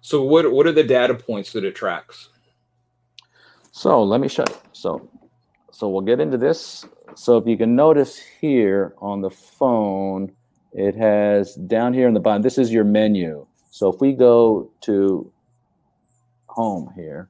So 0.00 0.22
what 0.22 0.52
what 0.52 0.66
are 0.66 0.72
the 0.72 0.84
data 0.84 1.14
points 1.14 1.52
that 1.52 1.64
it 1.64 1.74
tracks? 1.74 2.28
So 3.72 4.02
let 4.02 4.20
me 4.20 4.28
show. 4.28 4.44
You. 4.48 4.56
So 4.72 5.08
so 5.70 5.88
we'll 5.88 6.02
get 6.02 6.20
into 6.20 6.36
this. 6.36 6.84
So 7.16 7.36
if 7.36 7.46
you 7.46 7.56
can 7.56 7.74
notice 7.74 8.18
here 8.18 8.94
on 8.98 9.20
the 9.20 9.30
phone, 9.30 10.32
it 10.72 10.94
has 10.96 11.54
down 11.54 11.94
here 11.94 12.08
in 12.08 12.14
the 12.14 12.20
bottom. 12.20 12.42
This 12.42 12.58
is 12.58 12.72
your 12.72 12.84
menu. 12.84 13.46
So 13.70 13.92
if 13.92 14.00
we 14.00 14.12
go 14.12 14.70
to 14.82 15.32
home 16.54 16.92
here, 16.94 17.28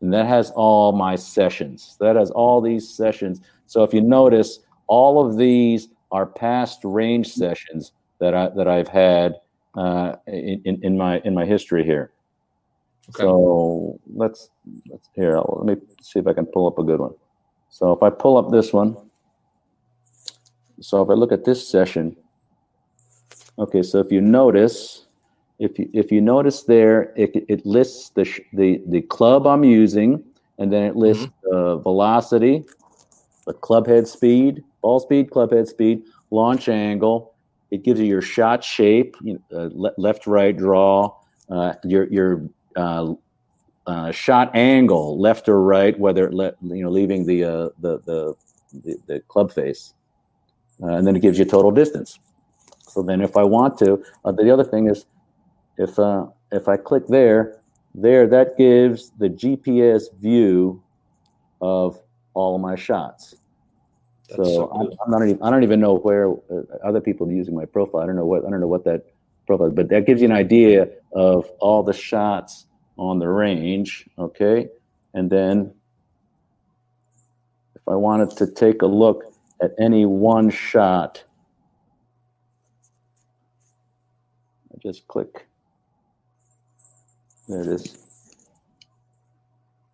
and 0.00 0.12
that 0.12 0.26
has 0.26 0.50
all 0.52 0.92
my 0.92 1.14
sessions. 1.14 1.96
That 2.00 2.16
has 2.16 2.30
all 2.30 2.60
these 2.60 2.88
sessions. 2.88 3.40
So 3.66 3.82
if 3.84 3.92
you 3.92 4.00
notice, 4.00 4.60
all 4.86 5.24
of 5.24 5.36
these 5.36 5.88
are 6.10 6.26
past 6.26 6.80
range 6.82 7.28
sessions 7.32 7.92
that 8.18 8.34
I 8.34 8.48
that 8.56 8.68
I've 8.68 8.88
had 8.88 9.34
uh, 9.76 10.16
in, 10.26 10.80
in 10.82 10.96
my 10.96 11.20
in 11.24 11.34
my 11.34 11.44
history 11.44 11.84
here. 11.84 12.12
Okay. 13.10 13.22
So 13.22 14.00
let's 14.14 14.50
let's 14.88 15.08
here. 15.14 15.38
Let 15.38 15.66
me 15.66 15.76
see 16.00 16.18
if 16.18 16.26
I 16.26 16.32
can 16.32 16.46
pull 16.46 16.66
up 16.66 16.78
a 16.78 16.84
good 16.84 17.00
one. 17.00 17.14
So 17.68 17.92
if 17.92 18.02
I 18.02 18.10
pull 18.10 18.36
up 18.38 18.50
this 18.50 18.72
one, 18.72 18.96
so 20.80 21.02
if 21.02 21.10
I 21.10 21.14
look 21.14 21.32
at 21.32 21.44
this 21.44 21.66
session, 21.68 22.16
okay. 23.58 23.82
So 23.82 23.98
if 23.98 24.10
you 24.10 24.20
notice, 24.20 25.06
if 25.62 25.78
you 25.78 25.88
if 25.92 26.10
you 26.10 26.20
notice 26.20 26.64
there, 26.64 27.12
it, 27.16 27.30
it 27.48 27.64
lists 27.64 28.10
the 28.10 28.24
the 28.52 28.82
the 28.88 29.00
club 29.02 29.46
I'm 29.46 29.62
using, 29.62 30.22
and 30.58 30.72
then 30.72 30.82
it 30.82 30.96
lists 30.96 31.26
mm-hmm. 31.26 31.50
the 31.50 31.76
velocity, 31.78 32.64
the 33.46 33.54
club 33.54 33.86
head 33.86 34.08
speed, 34.08 34.64
ball 34.82 34.98
speed, 34.98 35.30
club 35.30 35.52
head 35.52 35.68
speed, 35.68 36.02
launch 36.30 36.68
angle. 36.68 37.34
It 37.70 37.84
gives 37.84 38.00
you 38.00 38.06
your 38.06 38.22
shot 38.22 38.62
shape, 38.64 39.16
you 39.22 39.40
know, 39.50 39.58
uh, 39.58 39.70
le- 39.72 39.94
left, 39.96 40.26
right, 40.26 40.54
draw, 40.54 41.14
uh, 41.48 41.74
your 41.84 42.12
your 42.12 42.42
uh, 42.74 43.14
uh, 43.86 44.10
shot 44.10 44.50
angle, 44.54 45.18
left 45.20 45.48
or 45.48 45.62
right, 45.62 45.98
whether 45.98 46.30
le- 46.32 46.54
you 46.62 46.82
know 46.82 46.90
leaving 46.90 47.24
the, 47.24 47.44
uh, 47.44 47.68
the, 47.78 48.00
the 48.00 48.34
the 48.82 48.96
the 49.06 49.20
club 49.28 49.52
face, 49.52 49.94
uh, 50.82 50.88
and 50.88 51.06
then 51.06 51.14
it 51.14 51.22
gives 51.22 51.38
you 51.38 51.44
total 51.44 51.70
distance. 51.70 52.18
So 52.88 53.00
then, 53.00 53.20
if 53.20 53.36
I 53.36 53.44
want 53.44 53.78
to, 53.78 54.02
the 54.24 54.52
other 54.52 54.64
thing 54.64 54.88
is 54.88 55.06
if 55.78 55.98
uh, 55.98 56.26
if 56.50 56.68
I 56.68 56.76
click 56.76 57.06
there, 57.06 57.58
there 57.94 58.26
that 58.26 58.56
gives 58.56 59.10
the 59.18 59.28
GPS 59.28 60.12
view 60.20 60.82
of 61.60 62.00
all 62.34 62.54
of 62.54 62.60
my 62.60 62.76
shots. 62.76 63.34
so, 64.28 64.44
so 64.44 64.66
cool. 64.66 64.96
I'm, 65.04 65.10
not 65.10 65.22
even, 65.22 65.42
I 65.42 65.50
don't 65.50 65.62
even 65.62 65.80
know 65.80 65.96
where 65.96 66.30
uh, 66.30 66.62
other 66.84 67.00
people 67.00 67.28
are 67.28 67.32
using 67.32 67.54
my 67.54 67.64
profile. 67.64 68.00
I 68.00 68.06
don't 68.06 68.16
know 68.16 68.26
what 68.26 68.44
I 68.46 68.50
don't 68.50 68.60
know 68.60 68.66
what 68.66 68.84
that 68.84 69.04
profile, 69.46 69.68
is, 69.68 69.74
but 69.74 69.88
that 69.88 70.06
gives 70.06 70.20
you 70.20 70.28
an 70.28 70.36
idea 70.36 70.88
of 71.12 71.48
all 71.58 71.82
the 71.82 71.92
shots 71.92 72.66
on 72.96 73.18
the 73.18 73.28
range. 73.28 74.08
Okay, 74.18 74.68
and 75.14 75.30
then 75.30 75.72
if 77.74 77.82
I 77.88 77.94
wanted 77.94 78.30
to 78.38 78.46
take 78.46 78.82
a 78.82 78.86
look 78.86 79.24
at 79.60 79.72
any 79.78 80.06
one 80.06 80.50
shot, 80.50 81.22
I 84.72 84.78
just 84.82 85.06
click 85.08 85.46
there 87.48 87.62
it 87.62 87.68
is. 87.68 87.98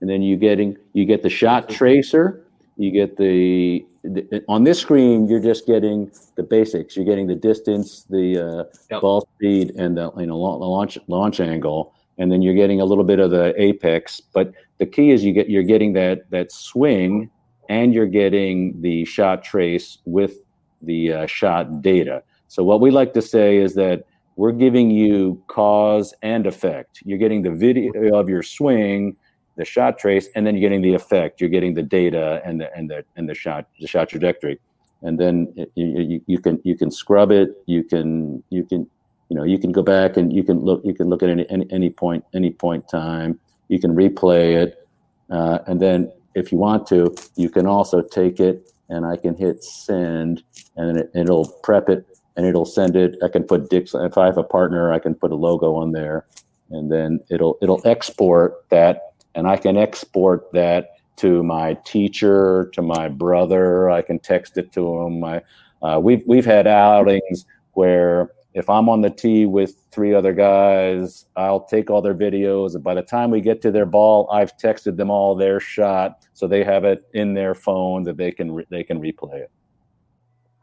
And 0.00 0.08
then 0.08 0.22
you 0.22 0.36
getting 0.36 0.76
you 0.92 1.04
get 1.04 1.22
the 1.22 1.30
shot 1.30 1.68
tracer. 1.68 2.44
You 2.76 2.92
get 2.92 3.16
the, 3.16 3.84
the 4.04 4.44
on 4.48 4.62
this 4.62 4.78
screen. 4.78 5.26
You're 5.26 5.40
just 5.40 5.66
getting 5.66 6.12
the 6.36 6.44
basics. 6.44 6.96
You're 6.96 7.04
getting 7.04 7.26
the 7.26 7.34
distance, 7.34 8.04
the 8.08 8.38
uh, 8.38 8.64
yep. 8.90 9.00
ball 9.00 9.28
speed, 9.34 9.72
and 9.76 9.96
the 9.96 10.12
you 10.16 10.26
know 10.26 10.38
launch 10.38 10.96
launch 11.08 11.40
angle. 11.40 11.92
And 12.18 12.30
then 12.30 12.42
you're 12.42 12.54
getting 12.54 12.80
a 12.80 12.84
little 12.84 13.04
bit 13.04 13.18
of 13.18 13.30
the 13.30 13.54
apex. 13.60 14.20
But 14.20 14.52
the 14.78 14.86
key 14.86 15.10
is 15.10 15.24
you 15.24 15.32
get 15.32 15.50
you're 15.50 15.64
getting 15.64 15.92
that 15.94 16.30
that 16.30 16.52
swing, 16.52 17.30
and 17.68 17.92
you're 17.92 18.06
getting 18.06 18.80
the 18.80 19.04
shot 19.04 19.42
trace 19.42 19.98
with 20.04 20.38
the 20.82 21.12
uh, 21.12 21.26
shot 21.26 21.82
data. 21.82 22.22
So 22.46 22.62
what 22.62 22.80
we 22.80 22.92
like 22.92 23.12
to 23.14 23.22
say 23.22 23.56
is 23.56 23.74
that 23.74 24.04
we're 24.38 24.52
giving 24.52 24.88
you 24.88 25.42
cause 25.48 26.14
and 26.22 26.46
effect. 26.46 27.00
You're 27.04 27.18
getting 27.18 27.42
the 27.42 27.50
video 27.50 28.16
of 28.16 28.28
your 28.28 28.44
swing, 28.44 29.16
the 29.56 29.64
shot 29.64 29.98
trace, 29.98 30.28
and 30.36 30.46
then 30.46 30.54
you're 30.54 30.62
getting 30.62 30.80
the 30.80 30.94
effect. 30.94 31.40
You're 31.40 31.50
getting 31.50 31.74
the 31.74 31.82
data 31.82 32.40
and 32.44 32.60
the 32.60 32.72
and 32.74 32.88
the 32.88 33.04
and 33.16 33.28
the 33.28 33.34
shot 33.34 33.66
the 33.80 33.88
shot 33.88 34.08
trajectory, 34.08 34.60
and 35.02 35.18
then 35.18 35.52
you, 35.74 36.22
you, 36.28 36.38
can 36.38 36.60
you 36.62 36.76
can 36.76 36.92
scrub 36.92 37.32
it. 37.32 37.50
You 37.66 37.82
can 37.82 38.44
you 38.50 38.62
can 38.62 38.88
you 39.28 39.36
know 39.36 39.42
you 39.42 39.58
can 39.58 39.72
go 39.72 39.82
back 39.82 40.16
and 40.16 40.32
you 40.32 40.44
can 40.44 40.60
look 40.60 40.82
you 40.84 40.94
can 40.94 41.08
look 41.08 41.24
at 41.24 41.30
any 41.30 41.44
any, 41.50 41.66
any 41.72 41.90
point 41.90 42.24
any 42.32 42.52
point 42.52 42.88
time. 42.88 43.40
You 43.66 43.80
can 43.80 43.96
replay 43.96 44.54
it, 44.62 44.86
uh, 45.30 45.58
and 45.66 45.82
then 45.82 46.12
if 46.36 46.52
you 46.52 46.58
want 46.58 46.86
to, 46.86 47.12
you 47.34 47.50
can 47.50 47.66
also 47.66 48.02
take 48.02 48.38
it 48.38 48.72
and 48.88 49.04
I 49.04 49.16
can 49.16 49.36
hit 49.36 49.64
send, 49.64 50.44
and 50.76 50.98
it, 50.98 51.10
it'll 51.12 51.48
prep 51.64 51.88
it 51.88 52.06
and 52.38 52.46
it'll 52.46 52.64
send 52.64 52.94
it. 52.94 53.18
I 53.22 53.28
can 53.28 53.42
put 53.42 53.68
Dick's. 53.68 53.92
If 53.94 54.16
I 54.16 54.26
have 54.26 54.38
a 54.38 54.44
partner, 54.44 54.92
I 54.92 55.00
can 55.00 55.14
put 55.14 55.32
a 55.32 55.34
logo 55.34 55.74
on 55.74 55.90
there, 55.90 56.24
and 56.70 56.90
then 56.90 57.18
it'll 57.28 57.58
it'll 57.60 57.82
export 57.84 58.64
that, 58.70 59.12
and 59.34 59.48
I 59.48 59.56
can 59.56 59.76
export 59.76 60.50
that 60.52 60.92
to 61.16 61.42
my 61.42 61.74
teacher, 61.84 62.70
to 62.74 62.80
my 62.80 63.08
brother. 63.08 63.90
I 63.90 64.02
can 64.02 64.20
text 64.20 64.56
it 64.56 64.70
to 64.72 64.98
him. 65.00 65.18
My 65.20 65.42
uh, 65.82 65.98
we've 66.00 66.22
we've 66.26 66.46
had 66.46 66.68
outings 66.68 67.44
where 67.72 68.30
if 68.54 68.70
I'm 68.70 68.88
on 68.88 69.00
the 69.00 69.10
tee 69.10 69.44
with 69.44 69.74
three 69.90 70.14
other 70.14 70.32
guys, 70.32 71.26
I'll 71.36 71.64
take 71.64 71.90
all 71.90 72.00
their 72.00 72.14
videos, 72.14 72.76
and 72.76 72.84
by 72.84 72.94
the 72.94 73.02
time 73.02 73.32
we 73.32 73.40
get 73.40 73.60
to 73.62 73.72
their 73.72 73.86
ball, 73.86 74.28
I've 74.30 74.56
texted 74.56 74.96
them 74.96 75.10
all 75.10 75.34
their 75.34 75.58
shot, 75.58 76.24
so 76.34 76.46
they 76.46 76.62
have 76.62 76.84
it 76.84 77.04
in 77.14 77.34
their 77.34 77.56
phone 77.56 78.04
that 78.04 78.16
they 78.16 78.30
can 78.30 78.52
re- 78.52 78.66
they 78.70 78.84
can 78.84 79.00
replay 79.00 79.40
it. 79.40 79.50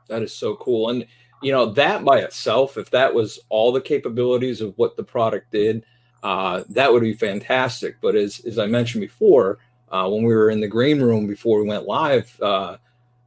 That 0.08 0.24
is 0.24 0.34
so 0.34 0.56
cool, 0.56 0.90
and 0.90 1.06
you 1.46 1.52
know 1.52 1.68
that 1.68 2.04
by 2.04 2.20
itself 2.20 2.78
if 2.78 2.90
that 2.90 3.14
was 3.14 3.40
all 3.50 3.72
the 3.72 3.82
capabilities 3.82 4.62
of 4.62 4.74
what 4.78 4.98
the 4.98 5.04
product 5.04 5.52
did 5.52 5.86
uh, 6.24 6.64
that 6.70 6.92
would 6.92 7.04
be 7.04 7.14
fantastic. 7.14 7.98
But 8.02 8.16
as, 8.16 8.44
as 8.46 8.58
i 8.58 8.66
mentioned 8.66 9.02
before 9.02 9.60
uh, 9.90 10.10
when 10.10 10.24
we 10.24 10.34
were 10.34 10.50
in 10.50 10.60
the 10.60 10.68
green 10.68 11.00
room 11.00 11.28
before 11.28 11.62
we 11.62 11.68
went 11.68 11.86
live 11.86 12.36
uh, 12.42 12.78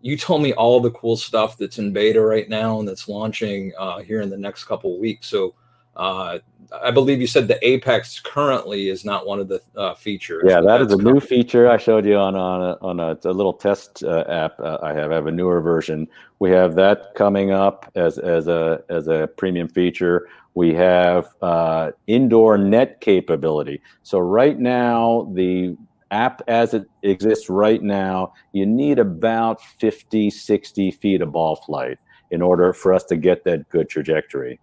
you 0.00 0.16
told 0.16 0.42
me 0.42 0.52
all 0.52 0.80
the 0.80 0.90
cool 0.90 1.16
stuff 1.16 1.56
that's 1.56 1.78
in 1.78 1.92
beta 1.92 2.20
right 2.20 2.48
now 2.48 2.78
and 2.78 2.88
that's 2.88 3.08
launching 3.08 3.72
uh, 3.78 3.98
here 3.98 4.20
in 4.20 4.30
the 4.30 4.36
next 4.36 4.64
couple 4.64 4.94
of 4.94 5.00
weeks. 5.00 5.28
So 5.28 5.54
uh, 5.98 6.38
I 6.82 6.90
believe 6.90 7.20
you 7.20 7.26
said 7.26 7.48
the 7.48 7.58
Apex 7.66 8.20
currently 8.20 8.88
is 8.88 9.04
not 9.04 9.26
one 9.26 9.40
of 9.40 9.48
the 9.48 9.60
uh, 9.76 9.94
features. 9.94 10.44
Yeah, 10.46 10.60
that 10.60 10.80
is 10.82 10.92
a 10.92 10.96
new 10.96 11.18
feature 11.18 11.68
I 11.68 11.76
showed 11.76 12.06
you 12.06 12.16
on 12.16 12.36
on 12.36 12.62
a, 12.62 12.78
on 12.82 13.00
a, 13.00 13.18
a 13.24 13.32
little 13.32 13.54
test 13.54 14.04
uh, 14.04 14.24
app. 14.28 14.60
Uh, 14.60 14.78
I 14.82 14.92
have 14.92 15.10
I 15.10 15.14
have 15.14 15.26
a 15.26 15.32
newer 15.32 15.60
version. 15.60 16.06
We 16.38 16.50
have 16.50 16.74
that 16.76 17.14
coming 17.14 17.50
up 17.50 17.90
as 17.94 18.18
as 18.18 18.48
a 18.48 18.82
as 18.88 19.08
a 19.08 19.28
premium 19.36 19.68
feature. 19.68 20.28
We 20.54 20.74
have 20.74 21.34
uh, 21.40 21.92
indoor 22.06 22.58
net 22.58 23.00
capability. 23.00 23.80
So 24.02 24.18
right 24.18 24.58
now, 24.58 25.30
the 25.34 25.76
app 26.10 26.42
as 26.48 26.74
it 26.74 26.84
exists 27.02 27.48
right 27.48 27.82
now, 27.82 28.32
you 28.52 28.66
need 28.66 28.98
about 28.98 29.62
50, 29.62 30.30
60 30.30 30.90
feet 30.92 31.22
of 31.22 31.32
ball 31.32 31.56
flight 31.56 31.98
in 32.30 32.42
order 32.42 32.72
for 32.72 32.92
us 32.92 33.04
to 33.04 33.16
get 33.16 33.44
that 33.44 33.68
good 33.68 33.88
trajectory 33.88 34.58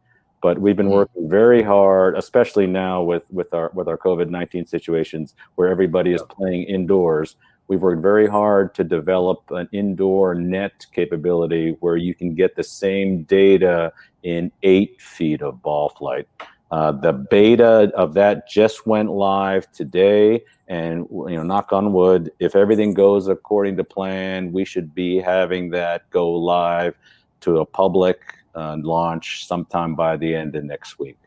but 0.45 0.59
we've 0.59 0.75
been 0.75 0.85
mm-hmm. 0.85 1.05
working 1.05 1.27
very 1.27 1.63
hard 1.63 2.15
especially 2.15 2.67
now 2.67 3.01
with 3.01 3.25
with 3.31 3.51
our 3.51 3.71
with 3.73 3.87
our 3.87 3.97
covid-19 3.97 4.69
situations 4.69 5.33
where 5.55 5.69
everybody 5.69 6.13
is 6.13 6.21
playing 6.29 6.63
indoors. 6.77 7.35
We've 7.67 7.81
worked 7.81 8.03
very 8.03 8.27
hard 8.27 8.75
to 8.75 8.83
develop 8.83 9.39
an 9.49 9.67
indoor 9.71 10.35
net 10.35 10.85
capability 10.93 11.77
where 11.79 11.97
you 11.97 12.13
can 12.13 12.35
get 12.35 12.55
the 12.55 12.63
same 12.63 13.23
data 13.23 13.91
in 14.21 14.51
eight 14.61 15.01
feet 15.01 15.41
of 15.41 15.63
ball 15.63 15.89
flight. 15.89 16.27
Uh, 16.69 16.91
the 16.91 17.13
beta 17.13 17.91
of 17.95 18.13
that 18.13 18.47
just 18.47 18.85
went 18.85 19.09
live 19.09 19.71
today 19.71 20.43
and 20.67 21.07
you 21.31 21.37
know 21.37 21.43
knock 21.43 21.73
on 21.73 21.91
wood 21.91 22.31
if 22.39 22.55
everything 22.55 22.93
goes 22.93 23.27
according 23.27 23.75
to 23.77 23.83
plan 23.83 24.51
we 24.51 24.63
should 24.65 24.93
be 24.93 25.19
having 25.19 25.69
that 25.69 26.09
go 26.09 26.25
live 26.31 26.93
to 27.39 27.59
a 27.59 27.65
public 27.65 28.19
uh, 28.55 28.77
launch 28.81 29.45
sometime 29.47 29.95
by 29.95 30.17
the 30.17 30.33
end 30.33 30.55
of 30.55 30.63
next 30.63 30.99
week. 30.99 31.17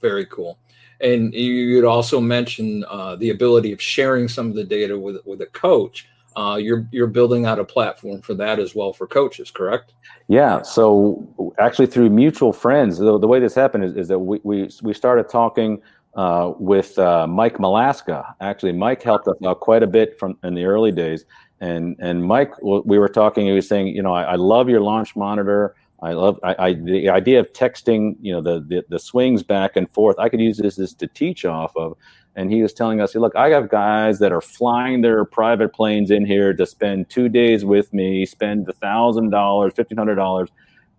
Very 0.00 0.26
cool. 0.26 0.58
And 1.00 1.32
you'd 1.32 1.84
also 1.84 2.20
mention 2.20 2.84
uh, 2.88 3.16
the 3.16 3.30
ability 3.30 3.72
of 3.72 3.80
sharing 3.80 4.26
some 4.28 4.48
of 4.48 4.54
the 4.54 4.64
data 4.64 4.98
with 4.98 5.24
with 5.24 5.40
a 5.42 5.46
coach. 5.46 6.08
Uh, 6.36 6.56
you're 6.56 6.86
you're 6.90 7.06
building 7.06 7.46
out 7.46 7.58
a 7.58 7.64
platform 7.64 8.20
for 8.20 8.34
that 8.34 8.58
as 8.58 8.74
well 8.74 8.92
for 8.92 9.06
coaches, 9.06 9.50
correct? 9.50 9.92
Yeah. 10.28 10.62
So 10.62 11.26
actually, 11.58 11.86
through 11.86 12.10
mutual 12.10 12.52
friends, 12.52 12.98
the, 12.98 13.18
the 13.18 13.28
way 13.28 13.40
this 13.40 13.54
happened 13.54 13.84
is, 13.84 13.94
is 13.94 14.08
that 14.08 14.18
we, 14.18 14.40
we 14.42 14.70
we 14.82 14.92
started 14.92 15.28
talking 15.28 15.80
uh, 16.14 16.52
with 16.58 16.98
uh, 16.98 17.26
Mike 17.26 17.58
Malaska. 17.58 18.34
Actually, 18.40 18.72
Mike 18.72 19.02
helped 19.02 19.28
us 19.28 19.36
out 19.44 19.60
quite 19.60 19.82
a 19.82 19.86
bit 19.86 20.18
from 20.18 20.36
in 20.42 20.54
the 20.54 20.64
early 20.64 20.92
days. 20.92 21.24
And 21.60 21.96
and 22.00 22.24
Mike, 22.24 22.52
we 22.62 22.98
were 22.98 23.08
talking. 23.08 23.46
He 23.46 23.52
was 23.52 23.68
saying, 23.68 23.88
you 23.88 24.02
know, 24.02 24.12
I, 24.12 24.22
I 24.22 24.34
love 24.34 24.68
your 24.68 24.80
launch 24.80 25.16
monitor. 25.16 25.74
I 26.00 26.12
love 26.12 26.38
I, 26.44 26.54
I, 26.58 26.72
the 26.74 27.08
idea 27.08 27.40
of 27.40 27.52
texting, 27.52 28.16
you 28.20 28.32
know, 28.32 28.40
the, 28.40 28.60
the, 28.60 28.84
the 28.88 28.98
swings 28.98 29.42
back 29.42 29.76
and 29.76 29.90
forth. 29.90 30.16
I 30.18 30.28
could 30.28 30.40
use 30.40 30.58
this 30.58 30.78
as 30.78 30.94
to 30.94 31.06
teach 31.08 31.44
off 31.44 31.76
of. 31.76 31.96
And 32.36 32.52
he 32.52 32.62
was 32.62 32.72
telling 32.72 33.00
us, 33.00 33.16
look, 33.16 33.34
I 33.34 33.48
have 33.48 33.68
guys 33.68 34.20
that 34.20 34.30
are 34.30 34.40
flying 34.40 35.00
their 35.00 35.24
private 35.24 35.72
planes 35.72 36.12
in 36.12 36.24
here 36.24 36.54
to 36.54 36.66
spend 36.66 37.10
two 37.10 37.28
days 37.28 37.64
with 37.64 37.92
me, 37.92 38.24
spend 38.26 38.68
a 38.68 38.72
thousand 38.72 39.30
dollars, 39.30 39.72
fifteen 39.74 39.98
hundred 39.98 40.14
dollars, 40.14 40.48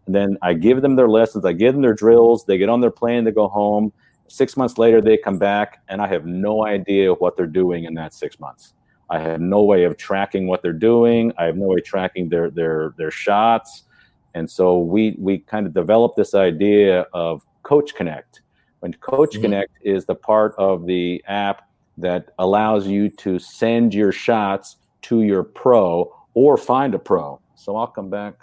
and 0.06 0.14
then 0.14 0.38
I 0.42 0.54
give 0.54 0.82
them 0.82 0.98
their 0.98 1.08
lessons, 1.08 1.46
I 1.46 1.54
give 1.54 1.74
them 1.74 1.82
their 1.82 1.94
drills, 1.94 2.44
they 2.44 2.58
get 2.58 2.68
on 2.68 2.82
their 2.82 2.92
plane, 2.92 3.24
they 3.24 3.32
go 3.32 3.48
home. 3.48 3.94
Six 4.28 4.58
months 4.58 4.78
later, 4.78 5.00
they 5.02 5.18
come 5.18 5.38
back, 5.38 5.82
and 5.88 6.02
I 6.02 6.08
have 6.08 6.26
no 6.26 6.66
idea 6.66 7.14
what 7.14 7.38
they're 7.38 7.48
doing 7.48 7.86
in 7.86 7.94
that 7.94 8.14
six 8.14 8.38
months. 8.40 8.74
I 9.10 9.20
have 9.20 9.40
no 9.40 9.64
way 9.64 9.86
of 9.86 9.96
tracking 9.96 10.46
what 10.46 10.62
they're 10.62 10.74
doing. 10.74 11.32
I 11.38 11.46
have 11.46 11.56
no 11.56 11.68
way 11.68 11.80
tracking 11.80 12.28
their 12.28 12.52
their 12.52 12.94
their 12.98 13.12
shots. 13.12 13.84
And 14.34 14.50
so 14.50 14.80
we 14.80 15.16
we 15.20 15.40
kind 15.40 15.66
of 15.66 15.74
developed 15.74 16.18
this 16.18 16.34
idea 16.34 17.06
of 17.14 17.46
Coach 17.64 17.96
Connect. 17.96 18.42
When 18.80 18.94
Coach 18.94 19.34
mm-hmm. 19.34 19.42
Connect 19.42 19.72
is 19.82 20.06
the 20.06 20.16
part 20.16 20.56
of 20.58 20.86
the 20.86 21.24
app 21.28 21.70
that 21.98 22.30
allows 22.40 22.88
you 22.88 23.10
to 23.10 23.40
send 23.40 23.94
your 23.94 24.12
shots 24.12 24.78
to 25.04 25.24
your 25.24 25.44
pro 25.44 26.14
or 26.34 26.58
find 26.58 26.94
a 26.96 27.00
pro. 27.00 27.40
So 27.56 27.76
I'll 27.76 27.88
come 27.88 28.10
back. 28.10 28.36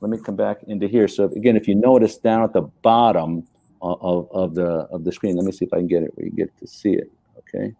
Let 0.00 0.10
me 0.10 0.18
come 0.18 0.36
back 0.36 0.62
into 0.64 0.86
here. 0.86 1.08
So 1.08 1.24
again, 1.24 1.56
if 1.56 1.66
you 1.68 1.74
notice 1.74 2.16
down 2.16 2.42
at 2.42 2.52
the 2.52 2.62
bottom 2.62 3.46
of, 3.80 4.28
of 4.30 4.54
the 4.54 4.86
of 4.92 5.04
the 5.04 5.12
screen, 5.12 5.36
let 5.36 5.44
me 5.44 5.52
see 5.52 5.64
if 5.64 5.72
I 5.72 5.78
can 5.78 5.88
get 5.88 6.02
it 6.02 6.12
where 6.14 6.26
you 6.26 6.32
get 6.32 6.56
to 6.58 6.66
see 6.66 6.92
it. 6.92 7.10
Okay, 7.38 7.74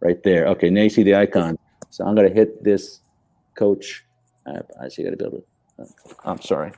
right 0.00 0.22
there. 0.22 0.46
Okay, 0.48 0.70
now 0.70 0.82
you 0.82 0.90
see 0.90 1.02
the 1.02 1.14
icon. 1.14 1.58
So 1.90 2.04
I'm 2.04 2.14
gonna 2.14 2.30
hit 2.30 2.62
this 2.62 3.00
coach. 3.54 4.04
I, 4.46 4.60
I 4.82 4.88
see. 4.88 5.02
I 5.02 5.06
gotta 5.06 5.16
build 5.16 5.34
it. 5.34 5.46
I'm 6.24 6.40
sorry. 6.40 6.72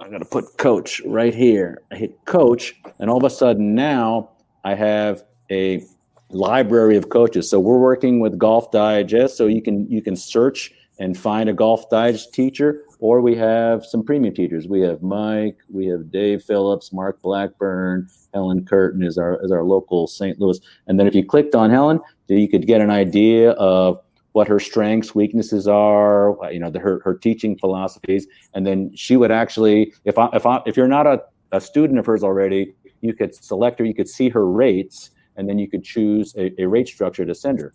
I'm 0.00 0.08
going 0.08 0.22
to 0.22 0.28
put 0.28 0.56
coach 0.58 1.02
right 1.04 1.34
here. 1.34 1.82
I 1.90 1.96
hit 1.96 2.24
coach, 2.24 2.74
and 2.98 3.10
all 3.10 3.18
of 3.18 3.24
a 3.24 3.30
sudden 3.30 3.74
now 3.74 4.30
I 4.64 4.74
have 4.74 5.24
a 5.50 5.82
library 6.30 6.96
of 6.96 7.08
coaches. 7.08 7.50
So 7.50 7.58
we're 7.58 7.78
working 7.78 8.20
with 8.20 8.38
Golf 8.38 8.70
Digest, 8.70 9.36
so 9.36 9.46
you 9.46 9.62
can 9.62 9.90
you 9.90 10.02
can 10.02 10.16
search 10.16 10.72
and 11.00 11.16
find 11.16 11.48
a 11.48 11.52
Golf 11.52 11.88
Digest 11.90 12.32
teacher, 12.32 12.82
or 12.98 13.20
we 13.20 13.34
have 13.36 13.84
some 13.84 14.02
premium 14.04 14.34
teachers. 14.34 14.68
We 14.68 14.80
have 14.80 15.02
Mike, 15.02 15.58
we 15.68 15.86
have 15.86 16.10
Dave 16.10 16.42
Phillips, 16.42 16.92
Mark 16.92 17.20
Blackburn, 17.22 18.08
Helen 18.34 18.64
Curtin 18.64 19.02
is 19.02 19.18
our 19.18 19.42
is 19.44 19.50
our 19.50 19.64
local 19.64 20.06
St. 20.06 20.38
Louis. 20.40 20.60
And 20.86 20.98
then 20.98 21.06
if 21.06 21.14
you 21.14 21.24
clicked 21.24 21.54
on 21.54 21.70
Helen, 21.70 22.00
you 22.28 22.48
could 22.48 22.66
get 22.66 22.80
an 22.80 22.90
idea 22.90 23.52
of 23.52 24.00
what 24.38 24.46
her 24.46 24.60
strengths, 24.60 25.16
weaknesses 25.16 25.66
are, 25.66 26.36
you 26.52 26.60
know, 26.60 26.70
the, 26.70 26.78
her, 26.78 27.00
her 27.04 27.12
teaching 27.12 27.58
philosophies. 27.58 28.24
And 28.54 28.64
then 28.64 28.94
she 28.94 29.16
would 29.16 29.32
actually, 29.32 29.92
if 30.04 30.16
I, 30.16 30.28
if 30.32 30.46
I, 30.46 30.62
if 30.64 30.76
you're 30.76 30.86
not 30.86 31.08
a, 31.08 31.20
a 31.50 31.60
student 31.60 31.98
of 31.98 32.06
hers 32.06 32.22
already, 32.22 32.72
you 33.00 33.14
could 33.14 33.34
select 33.34 33.80
her, 33.80 33.84
you 33.84 33.96
could 34.00 34.08
see 34.08 34.28
her 34.28 34.46
rates, 34.46 35.10
and 35.34 35.48
then 35.48 35.58
you 35.58 35.68
could 35.68 35.82
choose 35.82 36.36
a, 36.36 36.54
a 36.62 36.68
rate 36.68 36.86
structure 36.86 37.26
to 37.26 37.34
send 37.34 37.58
her. 37.58 37.74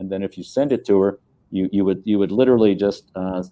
And 0.00 0.10
then 0.10 0.24
if 0.24 0.36
you 0.36 0.42
send 0.42 0.72
it 0.72 0.84
to 0.86 1.00
her, 1.00 1.20
you, 1.52 1.68
you 1.70 1.84
would, 1.84 2.02
you 2.04 2.18
would 2.18 2.32
literally 2.32 2.74
just, 2.74 3.12
uh, 3.14 3.44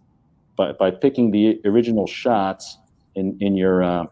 by, 0.57 0.73
by 0.73 0.91
picking 0.91 1.31
the 1.31 1.61
original 1.65 2.09
shots 2.09 2.79
in, 3.15 3.37
in 3.39 3.57
your, 3.57 3.85
uh, 3.85 4.07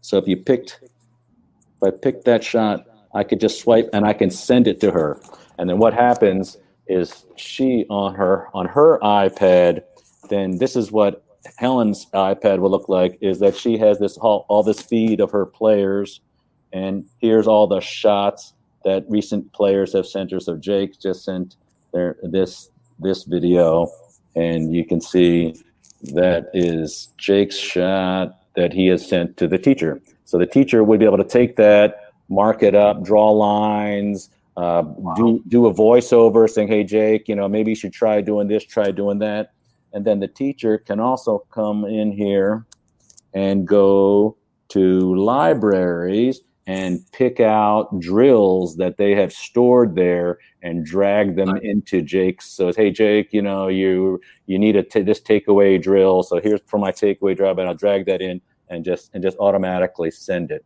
so 0.00 0.16
if 0.16 0.28
you 0.28 0.36
picked, 0.36 0.78
if 0.80 1.82
I 1.82 1.90
picked 1.90 2.24
that 2.26 2.44
shot, 2.44 2.86
I 3.12 3.24
could 3.24 3.40
just 3.40 3.60
swipe 3.60 3.90
and 3.92 4.06
I 4.06 4.12
can 4.12 4.30
send 4.30 4.68
it 4.68 4.78
to 4.82 4.92
her. 4.92 5.18
And 5.58 5.68
then 5.68 5.78
what 5.78 5.94
happens 5.94 6.58
is 6.86 7.24
she 7.36 7.84
on 7.90 8.14
her 8.14 8.48
on 8.54 8.66
her 8.66 8.98
iPad, 9.00 9.82
then 10.28 10.58
this 10.58 10.76
is 10.76 10.92
what 10.92 11.24
Helen's 11.56 12.06
iPad 12.12 12.58
will 12.58 12.70
look 12.70 12.88
like 12.88 13.18
is 13.20 13.38
that 13.40 13.56
she 13.56 13.78
has 13.78 13.98
this 13.98 14.16
all, 14.18 14.46
all 14.48 14.62
this 14.62 14.80
feed 14.80 15.20
of 15.20 15.30
her 15.30 15.46
players, 15.46 16.20
and 16.72 17.06
here's 17.18 17.46
all 17.46 17.66
the 17.66 17.80
shots 17.80 18.52
that 18.84 19.04
recent 19.08 19.52
players 19.52 19.92
have 19.92 20.06
sent 20.06 20.30
her. 20.32 20.40
So 20.40 20.56
Jake 20.56 21.00
just 21.00 21.24
sent 21.24 21.56
their 21.92 22.16
this 22.22 22.70
this 22.98 23.24
video, 23.24 23.88
and 24.34 24.74
you 24.74 24.84
can 24.84 25.00
see 25.00 25.54
that 26.02 26.50
is 26.52 27.08
Jake's 27.16 27.56
shot 27.56 28.38
that 28.54 28.72
he 28.72 28.86
has 28.88 29.06
sent 29.06 29.36
to 29.36 29.46
the 29.46 29.58
teacher. 29.58 30.00
So 30.24 30.38
the 30.38 30.46
teacher 30.46 30.82
would 30.82 30.98
be 30.98 31.04
able 31.04 31.18
to 31.18 31.24
take 31.24 31.56
that, 31.56 32.12
mark 32.28 32.62
it 32.62 32.74
up, 32.74 33.04
draw 33.04 33.30
lines, 33.30 34.30
uh, 34.56 34.82
wow. 34.86 35.14
do 35.14 35.42
do 35.48 35.66
a 35.66 35.74
voiceover 35.74 36.48
saying, 36.48 36.68
"Hey 36.68 36.84
Jake, 36.84 37.28
you 37.28 37.34
know 37.34 37.48
maybe 37.48 37.72
you 37.72 37.74
should 37.76 37.92
try 37.92 38.20
doing 38.20 38.48
this, 38.48 38.64
try 38.64 38.90
doing 38.90 39.18
that," 39.18 39.52
and 39.92 40.04
then 40.04 40.20
the 40.20 40.28
teacher 40.28 40.78
can 40.78 40.98
also 40.98 41.46
come 41.50 41.84
in 41.84 42.12
here 42.12 42.64
and 43.34 43.66
go 43.66 44.36
to 44.68 45.14
libraries 45.14 46.40
and 46.66 47.00
pick 47.12 47.38
out 47.38 48.00
drills 48.00 48.76
that 48.76 48.96
they 48.96 49.14
have 49.14 49.32
stored 49.32 49.94
there 49.94 50.38
and 50.62 50.84
drag 50.84 51.36
them 51.36 51.56
into 51.62 52.02
Jake's. 52.02 52.46
So, 52.46 52.72
hey 52.72 52.90
Jake, 52.90 53.32
you 53.32 53.42
know 53.42 53.68
you 53.68 54.20
you 54.46 54.58
need 54.58 54.76
a 54.76 54.82
t- 54.82 55.02
this 55.02 55.20
takeaway 55.20 55.80
drill. 55.80 56.22
So 56.22 56.40
here's 56.40 56.60
for 56.66 56.78
my 56.78 56.92
takeaway 56.92 57.36
drill, 57.36 57.50
and 57.50 57.68
I'll 57.68 57.74
drag 57.74 58.06
that 58.06 58.22
in 58.22 58.40
and 58.68 58.84
just 58.84 59.10
and 59.14 59.22
just 59.22 59.36
automatically 59.38 60.10
send 60.10 60.50
it. 60.50 60.64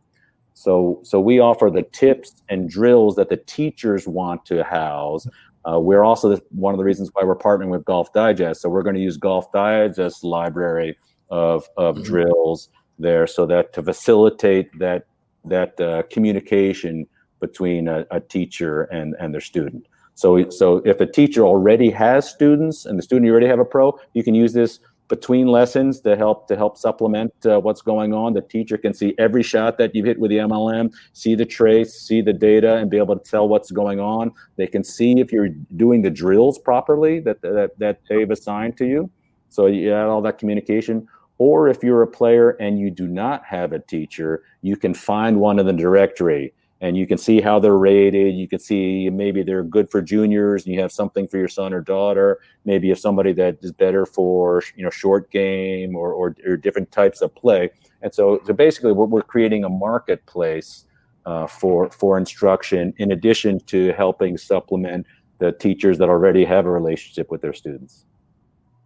So, 0.61 0.99
so 1.01 1.19
we 1.19 1.39
offer 1.39 1.71
the 1.71 1.81
tips 1.81 2.43
and 2.49 2.69
drills 2.69 3.15
that 3.15 3.29
the 3.29 3.37
teachers 3.37 4.07
want 4.07 4.45
to 4.45 4.63
house. 4.63 5.27
Uh, 5.67 5.79
we're 5.79 6.03
also 6.03 6.37
one 6.51 6.75
of 6.75 6.77
the 6.77 6.83
reasons 6.83 7.09
why 7.13 7.23
we're 7.23 7.35
partnering 7.35 7.69
with 7.69 7.83
Golf 7.83 8.13
Digest. 8.13 8.61
So 8.61 8.69
we're 8.69 8.83
going 8.83 8.95
to 8.95 9.01
use 9.01 9.17
Golf 9.17 9.51
Digest 9.51 10.23
library 10.23 10.97
of 11.31 11.67
of 11.77 11.95
mm-hmm. 11.95 12.03
drills 12.03 12.69
there, 12.99 13.25
so 13.25 13.47
that 13.47 13.73
to 13.73 13.81
facilitate 13.81 14.69
that 14.77 15.05
that 15.45 15.81
uh, 15.81 16.03
communication 16.11 17.07
between 17.39 17.87
a, 17.87 18.05
a, 18.11 18.19
teacher 18.19 18.83
and 18.83 19.15
and 19.19 19.33
their 19.33 19.41
student. 19.41 19.87
So 20.13 20.47
so 20.51 20.77
if 20.85 21.01
a 21.01 21.07
teacher 21.07 21.43
already 21.43 21.89
has 21.89 22.29
students 22.29 22.85
and 22.85 22.99
the 22.99 23.03
student 23.03 23.31
already 23.31 23.47
have 23.47 23.59
a 23.59 23.65
pro, 23.65 23.97
you 24.13 24.23
can 24.23 24.35
use 24.35 24.53
this 24.53 24.79
between 25.11 25.47
lessons 25.47 25.99
to 25.99 26.15
help 26.15 26.47
to 26.47 26.55
help 26.55 26.77
supplement 26.77 27.33
uh, 27.45 27.59
what's 27.59 27.81
going 27.81 28.13
on. 28.13 28.33
The 28.33 28.41
teacher 28.41 28.77
can 28.77 28.93
see 28.93 29.13
every 29.19 29.43
shot 29.43 29.77
that 29.77 29.93
you've 29.93 30.05
hit 30.05 30.17
with 30.17 30.31
the 30.31 30.37
MLM, 30.37 30.89
see 31.11 31.35
the 31.35 31.45
trace, 31.45 31.93
see 31.93 32.21
the 32.21 32.31
data, 32.31 32.77
and 32.77 32.89
be 32.89 32.97
able 32.97 33.19
to 33.19 33.29
tell 33.29 33.49
what's 33.49 33.71
going 33.71 33.99
on. 33.99 34.31
They 34.55 34.67
can 34.67 34.85
see 34.85 35.19
if 35.19 35.33
you're 35.33 35.49
doing 35.75 36.01
the 36.01 36.09
drills 36.09 36.57
properly 36.57 37.19
that 37.19 37.41
that, 37.41 37.71
that 37.77 37.99
they've 38.07 38.31
assigned 38.31 38.77
to 38.77 38.85
you. 38.85 39.11
So 39.49 39.65
you 39.65 39.89
have 39.89 40.07
all 40.07 40.21
that 40.21 40.37
communication. 40.37 41.05
Or 41.37 41.67
if 41.67 41.83
you're 41.83 42.03
a 42.03 42.07
player 42.07 42.51
and 42.51 42.79
you 42.79 42.89
do 42.89 43.07
not 43.07 43.43
have 43.43 43.73
a 43.73 43.79
teacher, 43.79 44.43
you 44.61 44.77
can 44.77 44.93
find 44.93 45.41
one 45.41 45.59
in 45.59 45.65
the 45.65 45.73
directory 45.73 46.53
and 46.81 46.97
you 46.97 47.05
can 47.05 47.17
see 47.19 47.39
how 47.39 47.59
they're 47.59 47.77
rated. 47.77 48.33
You 48.35 48.47
can 48.47 48.57
see 48.57 49.09
maybe 49.11 49.43
they're 49.43 49.63
good 49.63 49.89
for 49.91 50.01
juniors, 50.01 50.65
and 50.65 50.73
you 50.73 50.81
have 50.81 50.91
something 50.91 51.27
for 51.27 51.37
your 51.37 51.47
son 51.47 51.73
or 51.73 51.81
daughter. 51.81 52.39
Maybe 52.65 52.89
have 52.89 52.99
somebody 52.99 53.33
that 53.33 53.59
is 53.61 53.71
better 53.71 54.05
for 54.05 54.63
you 54.75 54.83
know 54.83 54.89
short 54.89 55.29
game 55.31 55.95
or 55.95 56.11
or, 56.11 56.35
or 56.45 56.57
different 56.57 56.91
types 56.91 57.21
of 57.21 57.33
play. 57.35 57.69
And 58.01 58.11
so, 58.11 58.41
so 58.45 58.53
basically, 58.53 58.93
we're, 58.93 59.05
we're 59.05 59.21
creating 59.21 59.63
a 59.63 59.69
marketplace 59.69 60.85
uh, 61.27 61.45
for 61.45 61.91
for 61.91 62.17
instruction, 62.17 62.93
in 62.97 63.11
addition 63.11 63.59
to 63.67 63.93
helping 63.93 64.37
supplement 64.37 65.05
the 65.37 65.51
teachers 65.51 65.99
that 65.99 66.09
already 66.09 66.43
have 66.43 66.65
a 66.65 66.71
relationship 66.71 67.29
with 67.29 67.41
their 67.41 67.53
students. 67.53 68.05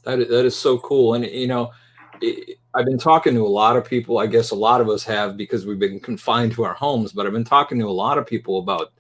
That 0.03 0.19
is, 0.19 0.27
that 0.27 0.45
is 0.45 0.55
so 0.55 0.77
cool, 0.79 1.13
and 1.13 1.25
you 1.25 1.47
know 1.47 1.71
I've 2.73 2.85
been 2.85 2.97
talking 2.97 3.33
to 3.35 3.45
a 3.45 3.47
lot 3.47 3.77
of 3.77 3.85
people. 3.85 4.17
I 4.17 4.27
guess 4.27 4.51
a 4.51 4.55
lot 4.55 4.81
of 4.81 4.89
us 4.89 5.03
have 5.03 5.37
because 5.37 5.65
we've 5.65 5.79
been 5.79 5.99
confined 5.99 6.53
to 6.53 6.63
our 6.63 6.73
homes, 6.73 7.11
but 7.11 7.25
I've 7.25 7.33
been 7.33 7.43
talking 7.43 7.79
to 7.79 7.87
a 7.87 7.89
lot 7.89 8.17
of 8.17 8.27
people 8.27 8.59
about 8.59 8.91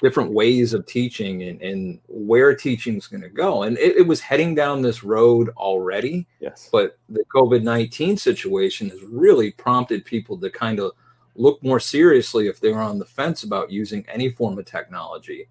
different 0.00 0.32
ways 0.32 0.74
of 0.74 0.86
teaching 0.86 1.42
and, 1.42 1.60
and 1.60 2.00
where 2.06 2.54
teaching 2.54 2.96
is 2.96 3.08
going 3.08 3.22
to 3.22 3.28
go. 3.28 3.64
And 3.64 3.76
it, 3.78 3.96
it, 3.96 4.06
was 4.06 4.20
heading 4.20 4.54
down 4.54 4.80
this 4.80 5.02
road 5.02 5.48
already. 5.56 6.26
Yes. 6.40 6.68
But 6.70 6.98
the 7.08 7.24
COVID 7.34 7.62
19 7.62 8.16
situation 8.16 8.90
has 8.90 9.02
really 9.02 9.50
prompted 9.50 10.04
people 10.04 10.38
to 10.38 10.50
kind 10.50 10.78
of 10.78 10.92
look 11.34 11.62
more 11.64 11.80
seriously 11.80 12.46
if 12.46 12.60
they 12.60 12.72
were 12.72 12.80
on 12.80 12.98
the 12.98 13.04
fence 13.04 13.42
about 13.42 13.70
using 13.72 14.04
any 14.08 14.30
form 14.30 14.58
of 14.58 14.66
technology. 14.66 15.48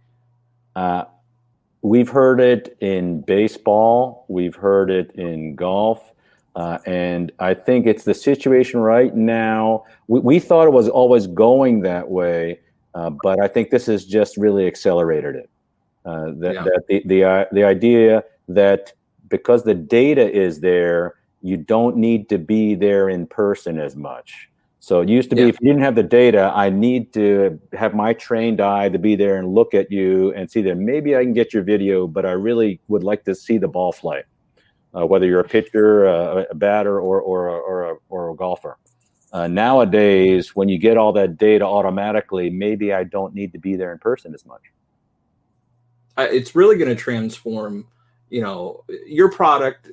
Uh, 0.76 1.06
we've 1.82 2.10
heard 2.10 2.39
it 2.39 2.78
in 2.80 3.22
baseball, 3.22 4.26
we've 4.30 4.56
heard 4.56 4.89
it 4.89 5.12
in 5.15 5.56
golf 5.56 6.13
Uh, 6.58 6.80
and 6.88 7.32
I 7.38 7.54
think 7.54 7.86
it's 7.86 8.04
the 8.04 8.15
situation 8.15 8.80
right 8.80 9.15
now. 9.15 9.86
We, 10.08 10.22
we 10.22 10.39
thought 10.39 10.65
it 10.65 10.74
was 10.74 10.89
always 10.89 11.28
going 11.28 11.82
that 11.82 12.10
way, 12.10 12.62
uh, 12.96 13.12
but 13.22 13.39
I 13.39 13.48
think 13.48 13.70
this 13.70 13.86
has 13.86 14.06
just 14.06 14.38
really 14.38 14.65
accelerated 14.65 15.36
it. 15.36 15.50
Uh, 16.04 16.32
that, 16.38 16.56
yeah. 16.56 16.63
that 16.63 16.82
the 16.88 17.04
the, 17.06 17.24
uh, 17.24 17.46
the 17.52 17.63
idea 17.63 18.24
that 18.48 18.91
because 19.30 19.65
the 19.65 19.76
data 19.76 20.32
is 20.32 20.60
there, 20.60 21.13
you 21.43 21.58
don't 21.58 21.96
need 21.96 22.28
to 22.30 22.39
be 22.39 22.74
there 22.74 23.08
in 23.08 23.28
person 23.28 23.80
as 23.80 23.96
much. 23.96 24.50
So 24.80 25.02
it 25.02 25.10
used 25.10 25.30
to 25.30 25.36
be 25.36 25.43
yeah. 25.43 25.50
if 25.50 25.58
you 25.62 25.67
didn't 25.67 25.84
have 25.84 25.93
the 25.93 26.02
data, 26.02 26.52
I 26.56 26.72
need 26.72 27.13
to 27.13 27.60
have 27.74 27.93
my 27.93 28.13
trained 28.13 28.62
eye 28.62 28.89
to 28.89 28.98
be 28.98 29.15
there 29.15 29.38
and 29.38 29.54
look 29.54 29.76
at 29.76 29.91
you 29.91 30.34
and 30.34 30.50
see 30.50 30.63
that 30.63 30.76
maybe 30.78 31.15
I 31.15 31.22
can 31.22 31.34
get 31.34 31.54
your 31.54 31.62
video, 31.62 32.08
but 32.08 32.26
I 32.26 32.32
really 32.32 32.80
would 32.88 33.04
like 33.04 33.26
to 33.26 33.36
see 33.36 33.60
the 33.60 33.67
ball 33.67 33.91
flight 33.91 34.26
uh, 34.95 35.06
whether 35.06 35.26
you're 35.26 35.39
a 35.39 35.47
pitcher, 35.47 36.08
uh, 36.08 36.43
a 36.50 36.56
batter, 36.56 37.00
or 37.00 37.21
or 37.21 37.50
or 37.50 37.91
a, 37.91 37.95
or 38.10 38.32
a 38.32 38.36
golfer. 38.36 38.78
Uh, 39.34 39.47
nowadays, 39.47 40.56
when 40.56 40.69
you 40.69 40.78
get 40.78 40.97
all 40.97 41.12
that 41.12 41.38
data 41.38 41.65
automatically, 41.65 42.50
maybe 42.50 42.93
I 42.93 43.04
don't 43.04 43.34
need 43.34 43.52
to 43.54 43.60
be 43.60 43.76
there 43.76 43.91
in 43.91 44.00
person 44.00 44.34
as 44.34 44.45
much. 44.45 44.62
It's 46.17 46.56
really 46.56 46.78
going 46.78 46.89
to 46.89 46.95
transform, 46.95 47.88
you 48.30 48.41
know, 48.41 48.84
your 49.06 49.30
product, 49.30 49.91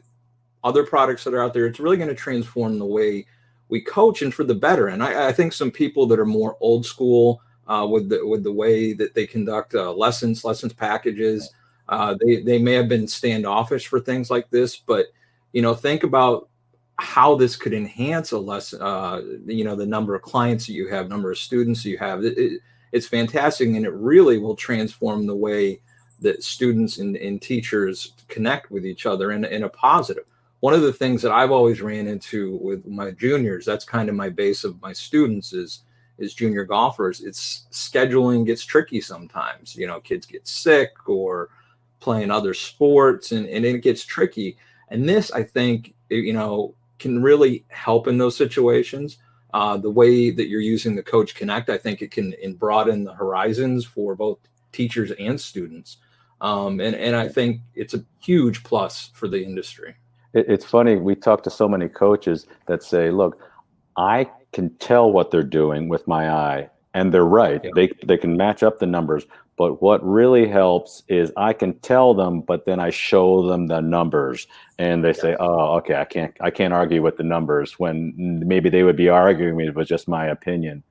other 0.62 0.84
products 0.84 1.24
that 1.24 1.34
are 1.34 1.42
out 1.42 1.52
there. 1.52 1.66
It's 1.66 1.80
really 1.80 1.96
going 1.96 2.08
to 2.08 2.14
transform 2.14 2.78
the 2.78 2.86
way 2.86 3.26
we 3.68 3.80
coach, 3.80 4.22
and 4.22 4.32
for 4.32 4.44
the 4.44 4.54
better. 4.54 4.88
And 4.88 5.02
I, 5.02 5.28
I 5.28 5.32
think 5.32 5.52
some 5.52 5.70
people 5.70 6.06
that 6.06 6.18
are 6.18 6.24
more 6.24 6.56
old 6.60 6.86
school 6.86 7.42
uh, 7.66 7.86
with 7.90 8.08
the 8.08 8.26
with 8.26 8.44
the 8.44 8.52
way 8.52 8.92
that 8.94 9.14
they 9.14 9.26
conduct 9.26 9.74
uh, 9.74 9.92
lessons, 9.92 10.44
lessons 10.44 10.72
packages. 10.72 11.50
Uh, 11.88 12.16
they 12.20 12.42
they 12.42 12.58
may 12.58 12.72
have 12.72 12.88
been 12.88 13.06
standoffish 13.06 13.86
for 13.86 14.00
things 14.00 14.30
like 14.30 14.48
this, 14.50 14.76
but 14.76 15.06
you 15.52 15.62
know, 15.62 15.74
think 15.74 16.02
about 16.02 16.48
how 16.96 17.34
this 17.34 17.56
could 17.56 17.74
enhance 17.74 18.32
a 18.32 18.38
lesson. 18.38 18.80
Uh, 18.80 19.20
you 19.46 19.64
know, 19.64 19.76
the 19.76 19.86
number 19.86 20.14
of 20.14 20.22
clients 20.22 20.66
that 20.66 20.72
you 20.72 20.88
have, 20.88 21.08
number 21.08 21.30
of 21.30 21.38
students 21.38 21.84
you 21.84 21.98
have. 21.98 22.24
It, 22.24 22.38
it, 22.38 22.60
it's 22.92 23.08
fantastic, 23.08 23.68
and 23.68 23.84
it 23.84 23.92
really 23.92 24.38
will 24.38 24.54
transform 24.54 25.26
the 25.26 25.34
way 25.34 25.80
that 26.20 26.44
students 26.44 26.98
and, 26.98 27.16
and 27.16 27.42
teachers 27.42 28.12
connect 28.28 28.70
with 28.70 28.86
each 28.86 29.04
other 29.04 29.32
in, 29.32 29.44
in 29.44 29.64
a 29.64 29.68
positive. 29.68 30.24
One 30.60 30.74
of 30.74 30.82
the 30.82 30.92
things 30.92 31.20
that 31.22 31.32
I've 31.32 31.50
always 31.50 31.82
ran 31.82 32.06
into 32.06 32.56
with 32.62 32.86
my 32.86 33.10
juniors, 33.10 33.66
that's 33.66 33.84
kind 33.84 34.08
of 34.08 34.14
my 34.14 34.28
base 34.28 34.64
of 34.64 34.80
my 34.80 34.92
students 34.92 35.52
is 35.52 35.82
is 36.16 36.32
junior 36.32 36.64
golfers. 36.64 37.20
It's 37.20 37.66
scheduling 37.72 38.46
gets 38.46 38.64
tricky 38.64 39.00
sometimes. 39.00 39.74
You 39.74 39.88
know, 39.88 40.00
kids 40.00 40.26
get 40.26 40.46
sick 40.46 40.92
or 41.08 41.50
playing 42.04 42.30
other 42.30 42.52
sports 42.52 43.32
and, 43.32 43.48
and 43.48 43.64
it 43.64 43.82
gets 43.82 44.04
tricky. 44.04 44.58
And 44.90 45.08
this, 45.08 45.32
I 45.32 45.42
think, 45.42 45.94
you 46.10 46.34
know, 46.34 46.74
can 46.98 47.22
really 47.22 47.64
help 47.68 48.06
in 48.06 48.18
those 48.18 48.36
situations. 48.36 49.16
Uh, 49.54 49.78
the 49.78 49.90
way 49.90 50.30
that 50.30 50.48
you're 50.48 50.60
using 50.60 50.94
the 50.94 51.02
Coach 51.02 51.34
Connect, 51.34 51.70
I 51.70 51.78
think 51.78 52.02
it 52.02 52.10
can 52.10 52.34
broaden 52.58 53.04
the 53.04 53.14
horizons 53.14 53.86
for 53.86 54.14
both 54.14 54.38
teachers 54.70 55.12
and 55.12 55.40
students. 55.40 55.96
Um, 56.42 56.78
and, 56.80 56.94
and 56.94 57.16
I 57.16 57.26
think 57.28 57.62
it's 57.74 57.94
a 57.94 58.04
huge 58.20 58.62
plus 58.64 59.10
for 59.14 59.26
the 59.26 59.42
industry. 59.42 59.94
It's 60.34 60.66
funny. 60.66 60.96
We 60.96 61.14
talk 61.14 61.42
to 61.44 61.50
so 61.50 61.66
many 61.68 61.88
coaches 61.88 62.46
that 62.66 62.82
say, 62.82 63.10
look, 63.10 63.40
I 63.96 64.28
can 64.52 64.74
tell 64.76 65.10
what 65.10 65.30
they're 65.30 65.42
doing 65.42 65.88
with 65.88 66.06
my 66.06 66.30
eye 66.30 66.68
and 66.92 67.14
they're 67.14 67.24
right. 67.24 67.60
Yeah. 67.62 67.70
They 67.74 67.90
they 68.04 68.16
can 68.16 68.36
match 68.36 68.62
up 68.62 68.78
the 68.78 68.86
numbers, 68.86 69.24
but 69.56 69.80
what 69.80 70.04
really 70.04 70.48
helps 70.48 71.02
is 71.08 71.32
I 71.36 71.52
can 71.52 71.78
tell 71.80 72.14
them, 72.14 72.40
but 72.40 72.66
then 72.66 72.80
I 72.80 72.90
show 72.90 73.46
them 73.46 73.68
the 73.68 73.80
numbers, 73.80 74.46
and 74.78 75.04
they 75.04 75.12
say, 75.12 75.36
"Oh, 75.38 75.76
okay, 75.76 75.94
I 75.94 76.04
can't, 76.04 76.36
I 76.40 76.50
can't 76.50 76.74
argue 76.74 77.02
with 77.02 77.16
the 77.16 77.22
numbers." 77.22 77.78
When 77.78 78.12
maybe 78.16 78.68
they 78.68 78.82
would 78.82 78.96
be 78.96 79.08
arguing 79.08 79.60
it 79.60 79.74
was 79.74 79.88
just 79.88 80.08
my 80.08 80.26
opinion. 80.26 80.82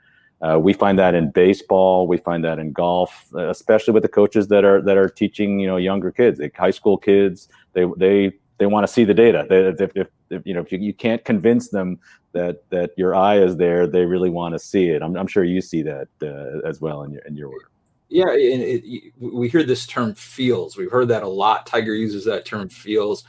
Uh, 0.41 0.59
we 0.59 0.73
find 0.73 0.99
that 0.99 1.15
in 1.15 1.31
baseball, 1.31 2.07
we 2.07 2.17
find 2.17 2.43
that 2.43 2.59
in 2.59 2.71
golf, 2.73 3.33
especially 3.33 3.93
with 3.93 4.03
the 4.03 4.09
coaches 4.09 4.47
that 4.47 4.63
are 4.63 4.81
that 4.81 4.97
are 4.97 5.09
teaching, 5.09 5.59
you 5.59 5.67
know, 5.67 5.77
younger 5.77 6.11
kids, 6.11 6.39
like 6.39 6.55
high 6.55 6.71
school 6.71 6.97
kids. 6.97 7.49
They 7.73 7.85
they 7.97 8.33
they 8.59 8.65
want 8.65 8.87
to 8.87 8.91
see 8.93 9.03
the 9.03 9.13
data. 9.13 9.45
They, 9.49 9.83
if, 9.83 9.91
if, 9.95 10.07
if, 10.29 10.41
you 10.45 10.53
know 10.53 10.61
if 10.61 10.71
you, 10.71 10.79
you 10.79 10.93
can't 10.93 11.23
convince 11.25 11.69
them 11.69 11.99
that 12.31 12.63
that 12.69 12.91
your 12.97 13.13
eye 13.13 13.39
is 13.39 13.57
there, 13.57 13.87
they 13.87 14.05
really 14.05 14.29
want 14.29 14.53
to 14.55 14.59
see 14.59 14.89
it. 14.89 15.01
I'm, 15.01 15.17
I'm 15.17 15.27
sure 15.27 15.43
you 15.43 15.61
see 15.61 15.83
that 15.83 16.07
uh, 16.21 16.67
as 16.67 16.79
well 16.79 17.03
in 17.03 17.11
your 17.11 17.21
in 17.23 17.35
your 17.35 17.49
work. 17.49 17.72
Yeah, 18.13 18.29
and 18.29 18.61
it, 18.61 19.11
we 19.17 19.49
hear 19.49 19.63
this 19.63 19.87
term 19.87 20.13
feels. 20.13 20.77
We've 20.77 20.91
heard 20.91 21.07
that 21.07 21.23
a 21.23 21.27
lot. 21.27 21.65
Tiger 21.65 21.95
uses 21.95 22.25
that 22.25 22.45
term 22.45 22.69
feels. 22.69 23.23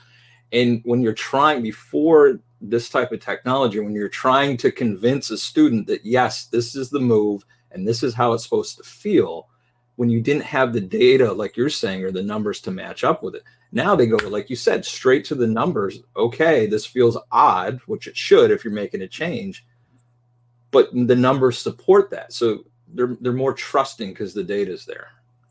And 0.53 0.83
when 0.85 1.01
you're 1.01 1.15
trying 1.15 1.63
before 1.63 2.39
this 2.61 2.91
type 2.91 3.11
of 3.11 3.21
technology, 3.21 3.81
when 3.81 3.95
you're 3.95 4.11
trying 4.11 4.59
to 4.59 4.71
convince 4.71 5.31
a 5.31 5.39
student 5.39 5.87
that 5.87 6.05
yes, 6.05 6.49
this 6.49 6.77
is 6.77 6.91
the 6.91 7.01
move 7.01 7.47
and 7.71 7.89
this 7.89 8.03
is 8.03 8.13
how 8.13 8.35
it's 8.35 8.45
supposed 8.45 8.77
to 8.77 8.83
feel, 8.83 9.49
when 9.97 10.11
you 10.11 10.21
didn't 10.21 10.45
have 10.45 10.75
the 10.75 10.83
data, 10.83 11.33
like 11.33 11.57
you're 11.57 11.71
saying, 11.71 12.05
or 12.05 12.13
the 12.13 12.23
numbers 12.23 12.61
to 12.61 12.71
match 12.71 13.05
up 13.05 13.23
with 13.23 13.37
it, 13.37 13.43
now 13.73 13.97
they 13.97 14.07
go, 14.07 14.17
like 14.29 14.51
you 14.51 14.57
said, 14.57 14.85
straight 14.85 15.25
to 15.25 15.35
the 15.35 15.47
numbers. 15.47 16.01
Okay, 16.15 16.67
this 16.67 16.85
feels 16.85 17.17
odd, 17.33 17.81
which 17.87 18.07
it 18.07 18.19
should 18.19 18.51
if 18.51 18.65
you're 18.65 18.75
making 18.75 19.01
a 19.01 19.09
change, 19.09 19.65
but 20.71 20.91
the 20.93 21.17
numbers 21.17 21.57
support 21.57 22.11
that. 22.11 22.35
So 22.35 22.65
they're 22.95 23.17
they're 23.21 23.33
more 23.33 23.53
trusting 23.53 24.11
because 24.11 24.35
the 24.35 24.45
data 24.45 24.73
is 24.73 24.85
there. 24.85 25.09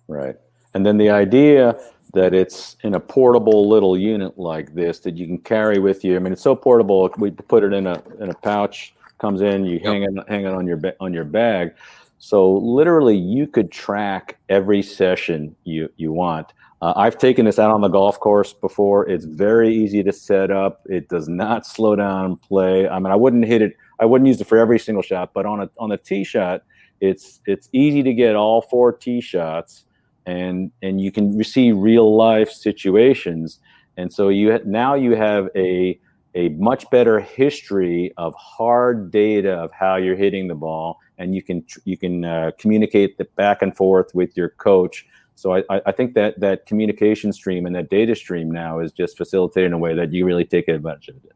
Right. 0.08 0.36
And 0.73 0.86
then 0.86 0.97
the 0.97 1.10
idea 1.10 1.79
that 2.13 2.34
it's 2.34 2.77
in 2.82 2.95
a 2.95 2.99
portable 2.99 3.67
little 3.67 3.97
unit 3.97 4.38
like 4.38 4.73
this 4.73 4.99
that 4.99 5.17
you 5.17 5.25
can 5.25 5.39
carry 5.39 5.79
with 5.79 6.03
you. 6.03 6.15
I 6.15 6.19
mean, 6.19 6.34
it's 6.34 6.41
so 6.41 6.56
portable. 6.56 7.10
We 7.17 7.32
put 7.32 7.63
it 7.63 7.73
in 7.73 7.88
a 7.88 8.01
in 8.19 8.29
a 8.29 8.36
pouch, 8.36 8.93
comes 9.19 9.41
in, 9.41 9.65
you 9.65 9.75
yep. 9.75 9.84
hang 9.84 10.03
it 10.03 10.29
hang 10.29 10.45
it 10.45 10.53
on 10.53 10.67
your 10.67 10.79
on 10.99 11.13
your 11.13 11.25
bag. 11.25 11.73
So 12.19 12.53
literally, 12.53 13.17
you 13.17 13.47
could 13.47 13.71
track 13.71 14.38
every 14.49 14.82
session 14.82 15.56
you 15.63 15.89
you 15.97 16.12
want. 16.12 16.53
Uh, 16.82 16.93
I've 16.97 17.17
taken 17.17 17.45
this 17.45 17.60
out 17.60 17.71
on 17.71 17.79
the 17.79 17.88
golf 17.88 18.19
course 18.19 18.51
before. 18.51 19.08
It's 19.08 19.23
very 19.25 19.73
easy 19.73 20.03
to 20.03 20.12
set 20.12 20.51
up. 20.51 20.82
It 20.89 21.08
does 21.08 21.29
not 21.29 21.65
slow 21.65 21.95
down 21.95 22.36
play. 22.36 22.89
I 22.89 22.99
mean, 22.99 23.12
I 23.12 23.15
wouldn't 23.15 23.45
hit 23.45 23.62
it. 23.62 23.77
I 23.99 24.06
wouldn't 24.06 24.27
use 24.27 24.41
it 24.41 24.47
for 24.47 24.58
every 24.58 24.79
single 24.79 25.01
shot, 25.01 25.34
but 25.34 25.45
on 25.45 25.62
a 25.62 25.69
on 25.79 25.93
a 25.93 25.97
tee 25.97 26.23
shot, 26.23 26.63
it's 27.03 27.41
it's 27.45 27.67
easy 27.73 28.01
to 28.01 28.13
get 28.13 28.35
all 28.35 28.61
four 28.61 28.93
tee 28.93 29.19
shots, 29.19 29.85
and 30.25 30.71
and 30.81 31.01
you 31.01 31.11
can 31.11 31.43
see 31.43 31.73
real 31.73 32.15
life 32.15 32.49
situations. 32.49 33.59
And 33.97 34.11
so 34.11 34.29
you 34.29 34.57
now 34.65 34.95
you 34.95 35.15
have 35.15 35.49
a 35.55 35.99
a 36.33 36.49
much 36.49 36.89
better 36.89 37.19
history 37.19 38.13
of 38.17 38.33
hard 38.35 39.11
data 39.11 39.51
of 39.51 39.71
how 39.71 39.97
you're 39.97 40.15
hitting 40.15 40.47
the 40.47 40.55
ball, 40.55 40.97
and 41.17 41.35
you 41.35 41.43
can 41.43 41.65
you 41.83 41.97
can 41.97 42.23
uh, 42.23 42.51
communicate 42.57 43.17
the 43.17 43.25
back 43.35 43.61
and 43.61 43.75
forth 43.75 44.15
with 44.15 44.37
your 44.37 44.49
coach. 44.49 45.05
So 45.35 45.55
I, 45.55 45.63
I 45.85 45.91
think 45.91 46.13
that 46.13 46.39
that 46.39 46.67
communication 46.67 47.33
stream 47.33 47.65
and 47.65 47.75
that 47.75 47.89
data 47.89 48.15
stream 48.15 48.49
now 48.49 48.79
is 48.79 48.93
just 48.93 49.17
facilitated 49.17 49.67
in 49.67 49.73
a 49.73 49.77
way 49.77 49.93
that 49.93 50.13
you 50.13 50.25
really 50.25 50.45
take 50.45 50.69
advantage 50.69 51.09
of 51.09 51.15
it. 51.25 51.35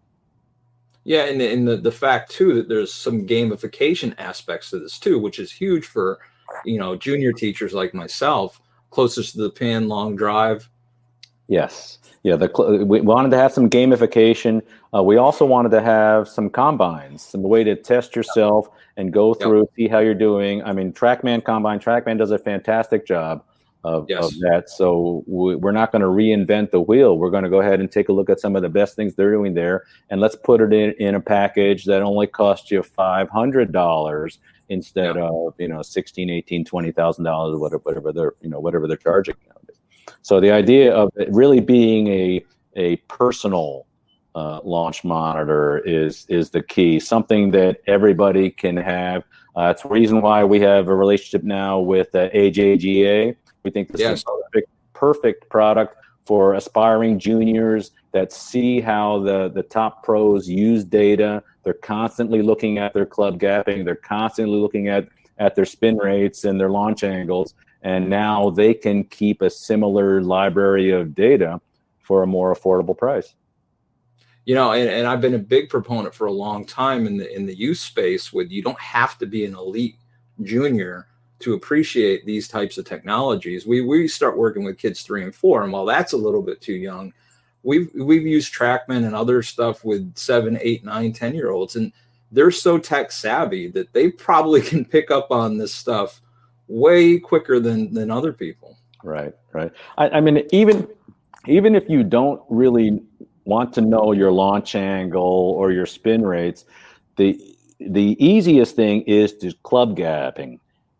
Yeah, 1.07 1.23
and, 1.23 1.41
and 1.41 1.65
the, 1.65 1.77
the 1.77 1.91
fact 1.91 2.31
too 2.31 2.53
that 2.55 2.67
there's 2.67 2.93
some 2.93 3.25
gamification 3.25 4.13
aspects 4.17 4.71
to 4.71 4.79
this 4.79 4.99
too, 4.99 5.17
which 5.17 5.39
is 5.39 5.49
huge 5.49 5.85
for 5.85 6.19
you 6.65 6.77
know 6.77 6.97
junior 6.97 7.31
teachers 7.31 7.71
like 7.71 7.93
myself, 7.93 8.59
closest 8.89 9.31
to 9.31 9.43
the 9.43 9.49
pin, 9.49 9.87
long 9.87 10.17
drive. 10.17 10.69
Yes, 11.47 11.99
yeah. 12.23 12.35
The 12.35 12.83
we 12.85 12.99
wanted 12.99 13.31
to 13.31 13.37
have 13.37 13.53
some 13.53 13.69
gamification. 13.69 14.61
Uh, 14.93 15.01
we 15.01 15.15
also 15.15 15.45
wanted 15.45 15.69
to 15.69 15.81
have 15.81 16.27
some 16.27 16.49
combines, 16.49 17.21
some 17.21 17.41
way 17.41 17.63
to 17.63 17.77
test 17.77 18.13
yourself 18.13 18.67
and 18.97 19.13
go 19.13 19.33
through, 19.33 19.59
yep. 19.59 19.69
see 19.77 19.87
how 19.87 19.99
you're 19.99 20.13
doing. 20.13 20.61
I 20.63 20.73
mean, 20.73 20.91
TrackMan 20.91 21.45
Combine, 21.45 21.79
TrackMan 21.79 22.17
does 22.17 22.31
a 22.31 22.37
fantastic 22.37 23.07
job 23.07 23.45
of, 23.83 24.05
yes. 24.09 24.25
of 24.25 24.39
that. 24.39 24.69
So 24.69 25.23
we, 25.27 25.55
are 25.55 25.71
not 25.71 25.91
going 25.91 26.01
to 26.01 26.07
reinvent 26.07 26.71
the 26.71 26.81
wheel. 26.81 27.17
We're 27.17 27.29
going 27.29 27.43
to 27.43 27.49
go 27.49 27.61
ahead 27.61 27.79
and 27.79 27.91
take 27.91 28.09
a 28.09 28.13
look 28.13 28.29
at 28.29 28.39
some 28.39 28.55
of 28.55 28.61
the 28.61 28.69
best 28.69 28.95
things 28.95 29.15
they're 29.15 29.31
doing 29.31 29.53
there, 29.53 29.85
and 30.09 30.19
let's 30.19 30.35
put 30.35 30.61
it 30.61 30.73
in, 30.73 30.93
in 30.99 31.15
a 31.15 31.21
package 31.21 31.85
that 31.85 32.01
only 32.01 32.27
costs 32.27 32.71
you 32.71 32.83
five 32.83 33.29
hundred 33.29 33.71
dollars 33.71 34.39
instead 34.69 35.15
yeah. 35.15 35.29
of 35.29 35.53
you 35.57 35.67
know 35.67 35.81
sixteen, 35.81 36.29
eighteen, 36.29 36.65
twenty 36.65 36.91
thousand 36.91 37.23
dollars, 37.23 37.57
whatever, 37.59 37.81
whatever 37.83 38.11
they're 38.11 38.33
you 38.41 38.49
know 38.49 38.59
whatever 38.59 38.87
they're 38.87 38.97
charging 38.97 39.35
nowadays. 39.47 39.77
So 40.21 40.39
the 40.39 40.51
idea 40.51 40.93
of 40.93 41.11
it 41.15 41.29
really 41.31 41.59
being 41.59 42.07
a 42.07 42.45
a 42.75 42.97
personal 43.07 43.87
uh, 44.35 44.59
launch 44.63 45.03
monitor 45.03 45.79
is 45.79 46.25
is 46.29 46.51
the 46.51 46.61
key. 46.61 46.99
Something 46.99 47.51
that 47.51 47.81
everybody 47.87 48.51
can 48.51 48.77
have. 48.77 49.23
Uh, 49.55 49.71
it's 49.71 49.81
the 49.81 49.89
reason 49.89 50.21
why 50.21 50.43
we 50.43 50.59
have 50.59 50.87
a 50.87 50.95
relationship 50.95 51.43
now 51.43 51.79
with 51.79 52.13
uh, 52.13 52.29
AJGA. 52.29 53.35
We 53.67 53.71
think 53.71 53.89
this 53.89 53.99
yes. 53.99 54.19
is 54.19 54.23
a 54.23 54.31
perfect, 54.31 54.69
perfect 54.93 55.49
product 55.49 55.97
for 56.23 56.53
aspiring 56.53 57.19
juniors 57.19 57.91
that 58.13 58.31
see 58.31 58.79
how 58.79 59.19
the, 59.19 59.49
the 59.49 59.63
top 59.63 60.03
pros 60.03 60.47
use 60.47 60.85
data. 60.85 61.43
They're 61.63 61.73
constantly 61.73 62.41
looking 62.41 62.77
at 62.77 62.93
their 62.93 63.05
club 63.05 63.41
gapping. 63.41 63.83
They're 63.83 63.95
constantly 63.95 64.57
looking 64.57 64.87
at, 64.87 65.09
at 65.37 65.53
their 65.55 65.65
spin 65.65 65.97
rates 65.97 66.45
and 66.45 66.57
their 66.57 66.69
launch 66.69 67.03
angles. 67.03 67.55
And 67.81 68.09
now 68.09 68.51
they 68.51 68.73
can 68.73 69.03
keep 69.03 69.41
a 69.41 69.49
similar 69.49 70.21
library 70.21 70.91
of 70.91 71.13
data 71.13 71.59
for 71.99 72.23
a 72.23 72.27
more 72.27 72.55
affordable 72.55 72.97
price. 72.97 73.35
you 74.45 74.55
know, 74.55 74.71
and, 74.71 74.89
and 74.89 75.05
I've 75.05 75.19
been 75.19 75.33
a 75.33 75.39
big 75.39 75.67
proponent 75.67 76.15
for 76.15 76.27
a 76.27 76.31
long 76.31 76.65
time 76.65 77.05
in 77.05 77.17
the 77.17 77.35
in 77.35 77.45
the 77.45 77.53
youth 77.53 77.79
space 77.79 78.31
with 78.31 78.49
you 78.49 78.63
don't 78.63 78.79
have 78.79 79.17
to 79.17 79.25
be 79.25 79.43
an 79.43 79.53
elite 79.55 79.97
junior 80.41 81.07
to 81.39 81.53
appreciate 81.53 82.25
these 82.25 82.47
types 82.47 82.77
of 82.77 82.85
technologies. 82.85 83.67
We 83.67 83.81
we 83.81 84.07
start 84.07 84.37
working 84.37 84.63
with 84.63 84.77
kids 84.77 85.01
three 85.01 85.23
and 85.23 85.33
four, 85.33 85.63
and 85.63 85.71
while 85.71 85.85
that's 85.85 86.13
a 86.13 86.17
little 86.17 86.41
bit 86.41 86.61
too 86.61 86.73
young, 86.73 87.13
we've 87.63 87.89
we've 87.93 88.25
used 88.25 88.53
TrackMan 88.53 89.05
and 89.05 89.15
other 89.15 89.43
stuff 89.43 89.83
with 89.85 90.15
seven, 90.17 90.57
eight, 90.61 90.83
nine, 90.83 91.13
ten 91.13 91.35
year 91.35 91.51
olds, 91.51 91.75
and 91.75 91.91
they're 92.31 92.51
so 92.51 92.77
tech 92.77 93.11
savvy 93.11 93.67
that 93.69 93.93
they 93.93 94.09
probably 94.09 94.61
can 94.71 94.85
pick 94.85 95.11
up 95.11 95.31
on 95.31 95.57
this 95.57 95.73
stuff 95.73 96.21
way 96.67 97.19
quicker 97.19 97.59
than 97.59 97.93
than 97.93 98.11
other 98.11 98.33
people. 98.33 98.77
Right, 99.03 99.33
right. 99.53 99.71
I, 99.97 100.09
I 100.09 100.21
mean, 100.21 100.45
even 100.51 100.87
even 101.45 101.75
if 101.75 101.89
you 101.89 102.03
don't 102.03 102.41
really 102.49 103.01
want 103.45 103.73
to 103.73 103.81
know 103.81 104.11
your 104.11 104.31
launch 104.31 104.75
angle 104.75 105.21
or 105.21 105.71
your 105.71 105.85
spin 105.85 106.25
rates, 106.25 106.65
the 107.15 107.39
the 107.79 108.17
easiest 108.23 108.75
thing 108.75 109.01
is 109.03 109.33
to 109.33 109.53
club 109.63 109.97
gapping. 109.97 110.59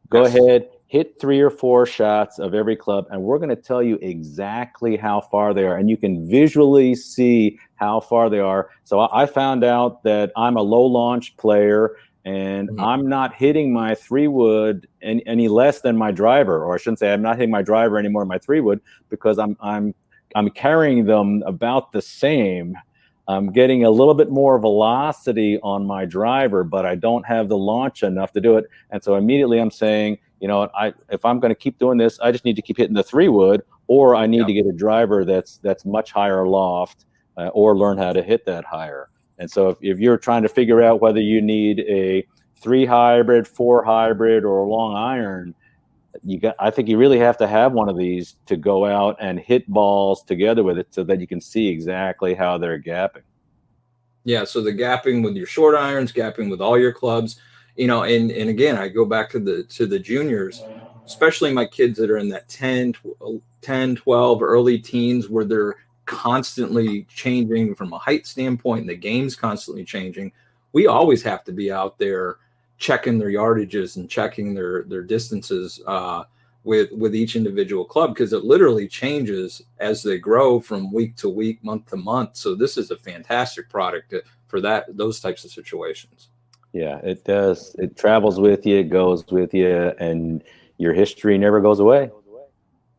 Go 0.09 0.23
yes. 0.23 0.35
ahead, 0.35 0.69
hit 0.87 1.19
three 1.19 1.39
or 1.39 1.49
four 1.49 1.85
shots 1.85 2.39
of 2.39 2.53
every 2.53 2.75
club, 2.75 3.07
and 3.11 3.21
we're 3.21 3.39
going 3.39 3.49
to 3.49 3.55
tell 3.55 3.83
you 3.83 3.97
exactly 4.01 4.95
how 4.97 5.21
far 5.21 5.53
they 5.53 5.65
are, 5.65 5.75
and 5.75 5.89
you 5.89 5.97
can 5.97 6.27
visually 6.29 6.95
see 6.95 7.59
how 7.75 7.99
far 7.99 8.29
they 8.29 8.39
are. 8.39 8.69
So 8.83 9.09
I 9.11 9.25
found 9.25 9.63
out 9.63 10.03
that 10.03 10.31
I'm 10.35 10.55
a 10.57 10.61
low 10.61 10.85
launch 10.85 11.35
player. 11.37 11.97
And 12.25 12.67
mm-hmm. 12.67 12.81
I'm 12.81 13.07
not 13.07 13.33
hitting 13.35 13.71
my 13.71 13.95
three 13.95 14.27
wood 14.27 14.85
any, 15.01 15.25
any 15.25 15.47
less 15.47 15.79
than 15.79 15.95
my 15.95 16.11
driver, 16.11 16.61
or 16.61 16.75
I 16.75 16.77
shouldn't 16.77 16.99
say 16.99 17.13
I'm 17.13 17.21
not 17.21 17.37
hitting 17.37 17.51
my 17.51 17.61
driver 17.61 17.97
anymore, 17.97 18.25
my 18.25 18.37
three 18.37 18.59
wood, 18.59 18.81
because 19.07 19.39
I'm 19.39 19.55
I'm 19.61 19.95
I'm 20.35 20.49
carrying 20.49 21.05
them 21.05 21.41
about 21.45 21.93
the 21.93 22.01
same. 22.01 22.75
I'm 23.27 23.51
getting 23.51 23.83
a 23.83 23.89
little 23.89 24.13
bit 24.13 24.29
more 24.29 24.57
velocity 24.57 25.59
on 25.61 25.85
my 25.85 26.05
driver, 26.05 26.63
but 26.63 26.85
I 26.85 26.95
don't 26.95 27.25
have 27.25 27.49
the 27.49 27.57
launch 27.57 28.03
enough 28.03 28.31
to 28.33 28.41
do 28.41 28.57
it. 28.57 28.65
And 28.91 29.03
so 29.03 29.15
immediately 29.15 29.59
I'm 29.59 29.71
saying, 29.71 30.17
you 30.39 30.47
know, 30.47 30.69
I 30.73 30.93
if 31.09 31.25
I'm 31.25 31.39
going 31.39 31.51
to 31.51 31.55
keep 31.55 31.77
doing 31.77 31.97
this, 31.97 32.19
I 32.19 32.31
just 32.31 32.45
need 32.45 32.55
to 32.55 32.61
keep 32.61 32.77
hitting 32.77 32.95
the 32.95 33.03
three 33.03 33.27
wood, 33.27 33.63
or 33.87 34.15
I 34.15 34.27
need 34.27 34.39
yep. 34.39 34.47
to 34.47 34.53
get 34.53 34.65
a 34.65 34.71
driver 34.71 35.25
that's 35.25 35.57
that's 35.57 35.83
much 35.85 36.11
higher 36.11 36.47
loft, 36.47 37.05
uh, 37.37 37.47
or 37.47 37.77
learn 37.77 37.97
how 37.97 38.13
to 38.13 38.23
hit 38.23 38.45
that 38.45 38.63
higher. 38.63 39.09
And 39.39 39.49
so 39.49 39.69
if, 39.69 39.77
if 39.81 39.99
you're 39.99 40.17
trying 40.17 40.43
to 40.43 40.49
figure 40.49 40.81
out 40.81 41.01
whether 41.01 41.19
you 41.19 41.41
need 41.41 41.81
a 41.81 42.25
three 42.59 42.85
hybrid, 42.85 43.47
four 43.47 43.83
hybrid, 43.83 44.45
or 44.45 44.59
a 44.59 44.67
long 44.67 44.95
iron, 44.95 45.53
you 46.23 46.39
got 46.39 46.55
i 46.59 46.69
think 46.69 46.87
you 46.87 46.97
really 46.97 47.19
have 47.19 47.37
to 47.37 47.47
have 47.47 47.73
one 47.73 47.89
of 47.89 47.97
these 47.97 48.35
to 48.45 48.55
go 48.57 48.85
out 48.85 49.15
and 49.19 49.39
hit 49.39 49.67
balls 49.67 50.23
together 50.23 50.63
with 50.63 50.77
it 50.77 50.87
so 50.91 51.03
that 51.03 51.19
you 51.19 51.27
can 51.27 51.41
see 51.41 51.67
exactly 51.67 52.33
how 52.33 52.57
they're 52.57 52.81
gapping. 52.81 53.23
Yeah 54.23 54.43
so 54.43 54.61
the 54.61 54.73
gapping 54.73 55.23
with 55.23 55.35
your 55.35 55.47
short 55.47 55.75
irons 55.75 56.11
gapping 56.11 56.49
with 56.49 56.61
all 56.61 56.77
your 56.77 56.93
clubs 56.93 57.39
you 57.75 57.87
know 57.87 58.03
and 58.03 58.31
and 58.31 58.49
again 58.49 58.77
i 58.77 58.87
go 58.87 59.05
back 59.05 59.29
to 59.31 59.39
the 59.39 59.63
to 59.63 59.85
the 59.85 59.99
juniors 59.99 60.63
especially 61.05 61.53
my 61.53 61.65
kids 61.65 61.97
that 61.97 62.09
are 62.09 62.17
in 62.17 62.29
that 62.29 62.49
10 62.49 62.93
10 63.61 63.95
12 63.95 64.41
early 64.41 64.77
teens 64.77 65.29
where 65.29 65.45
they're 65.45 65.77
constantly 66.07 67.03
changing 67.03 67.75
from 67.75 67.93
a 67.93 67.97
height 67.97 68.25
standpoint 68.25 68.81
and 68.81 68.89
the 68.89 68.95
game's 68.95 69.35
constantly 69.35 69.83
changing. 69.83 70.31
We 70.73 70.87
always 70.87 71.21
have 71.23 71.43
to 71.43 71.51
be 71.51 71.71
out 71.71 71.99
there 71.99 72.37
checking 72.77 73.17
their 73.17 73.29
yardages 73.29 73.97
and 73.97 74.09
checking 74.09 74.53
their 74.53 74.83
their 74.83 75.01
distances 75.01 75.81
uh, 75.87 76.23
with 76.63 76.91
with 76.91 77.15
each 77.15 77.35
individual 77.35 77.85
club 77.85 78.13
because 78.13 78.33
it 78.33 78.43
literally 78.43 78.87
changes 78.87 79.61
as 79.79 80.03
they 80.03 80.17
grow 80.17 80.59
from 80.59 80.91
week 80.91 81.15
to 81.17 81.29
week, 81.29 81.63
month 81.63 81.87
to 81.89 81.97
month. 81.97 82.35
So 82.35 82.55
this 82.55 82.77
is 82.77 82.91
a 82.91 82.97
fantastic 82.97 83.69
product 83.69 84.13
for 84.47 84.61
that 84.61 84.85
those 84.95 85.19
types 85.19 85.43
of 85.45 85.51
situations. 85.51 86.29
Yeah, 86.73 86.97
it 86.97 87.23
does. 87.23 87.75
It 87.79 87.97
travels 87.97 88.39
with 88.39 88.65
you, 88.65 88.77
it 88.77 88.89
goes 88.89 89.25
with 89.27 89.53
you, 89.53 89.93
and 89.99 90.43
your 90.77 90.93
history 90.93 91.37
never 91.37 91.59
goes 91.59 91.79
away. 91.79 92.11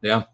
Yeah. 0.00 0.24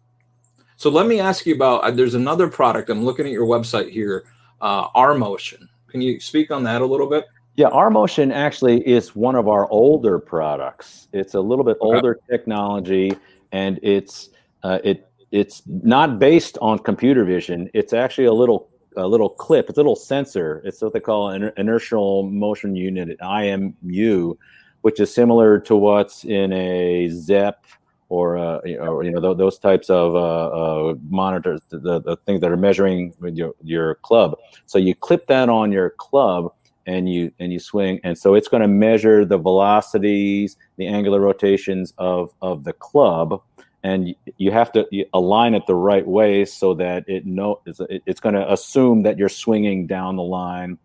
So 0.77 0.89
let 0.89 1.07
me 1.07 1.19
ask 1.19 1.45
you 1.45 1.55
about. 1.55 1.83
Uh, 1.83 1.91
there's 1.91 2.15
another 2.15 2.47
product. 2.47 2.89
I'm 2.89 3.03
looking 3.03 3.25
at 3.25 3.31
your 3.31 3.45
website 3.45 3.91
here, 3.91 4.25
uh, 4.61 4.87
R 4.95 5.13
Motion. 5.15 5.69
Can 5.87 6.01
you 6.01 6.19
speak 6.19 6.51
on 6.51 6.63
that 6.63 6.81
a 6.81 6.85
little 6.85 7.09
bit? 7.09 7.25
Yeah, 7.57 7.67
R 7.67 7.89
Motion 7.89 8.31
actually 8.31 8.85
is 8.85 9.15
one 9.15 9.35
of 9.35 9.47
our 9.47 9.69
older 9.69 10.19
products. 10.19 11.07
It's 11.13 11.35
a 11.35 11.39
little 11.39 11.63
bit 11.63 11.77
okay. 11.81 11.95
older 11.95 12.19
technology, 12.29 13.15
and 13.53 13.79
it's 13.81 14.29
uh, 14.63 14.79
it 14.83 15.09
it's 15.31 15.63
not 15.65 16.19
based 16.19 16.57
on 16.61 16.79
computer 16.79 17.23
vision. 17.23 17.69
It's 17.73 17.93
actually 17.93 18.25
a 18.25 18.33
little 18.33 18.69
a 18.97 19.07
little 19.07 19.29
clip. 19.29 19.69
It's 19.69 19.77
a 19.77 19.81
little 19.81 19.95
sensor. 19.95 20.61
It's 20.65 20.81
what 20.81 20.93
they 20.93 20.99
call 20.99 21.29
an 21.29 21.51
inertial 21.55 22.23
motion 22.23 22.75
unit, 22.75 23.17
IMU, 23.19 24.37
which 24.81 24.99
is 24.99 25.13
similar 25.13 25.59
to 25.61 25.75
what's 25.75 26.25
in 26.25 26.51
a 26.51 27.09
Zepp 27.09 27.65
or, 28.09 28.37
uh, 28.37 28.59
or 28.79 29.03
you 29.03 29.11
know 29.11 29.21
th- 29.21 29.37
those 29.37 29.57
types 29.57 29.89
of 29.89 30.15
uh, 30.15 30.89
uh, 30.89 30.95
monitors, 31.09 31.61
the, 31.69 32.01
the 32.01 32.17
things 32.25 32.41
that 32.41 32.51
are 32.51 32.57
measuring 32.57 33.13
your 33.21 33.53
your 33.63 33.95
club. 33.95 34.37
So 34.65 34.77
you 34.77 34.93
clip 34.93 35.27
that 35.27 35.49
on 35.49 35.71
your 35.71 35.91
club 35.91 36.53
and 36.85 37.09
you 37.09 37.31
and 37.39 37.51
you 37.51 37.59
swing. 37.59 37.99
And 38.03 38.17
so 38.17 38.35
it's 38.35 38.47
going 38.47 38.61
to 38.61 38.67
measure 38.67 39.25
the 39.25 39.37
velocities 39.37 40.57
the 40.77 40.87
angular 40.87 41.19
rotations 41.19 41.93
of 41.97 42.33
of 42.41 42.63
the 42.63 42.73
club. 42.73 43.41
And 43.83 44.15
you 44.37 44.51
have 44.51 44.71
to 44.71 44.87
align 45.13 45.53
it 45.53 45.67
the 45.67 45.75
right 45.75 46.07
way 46.07 46.45
so 46.45 46.73
that 46.73 47.03
it 47.07 47.25
know 47.27 47.61
it's 47.65 48.19
going 48.19 48.35
to 48.35 48.51
assume 48.51 49.03
that 49.03 49.17
you're 49.17 49.29
swinging 49.29 49.85
down 49.85 50.15
the 50.15 50.23
line. 50.23 50.79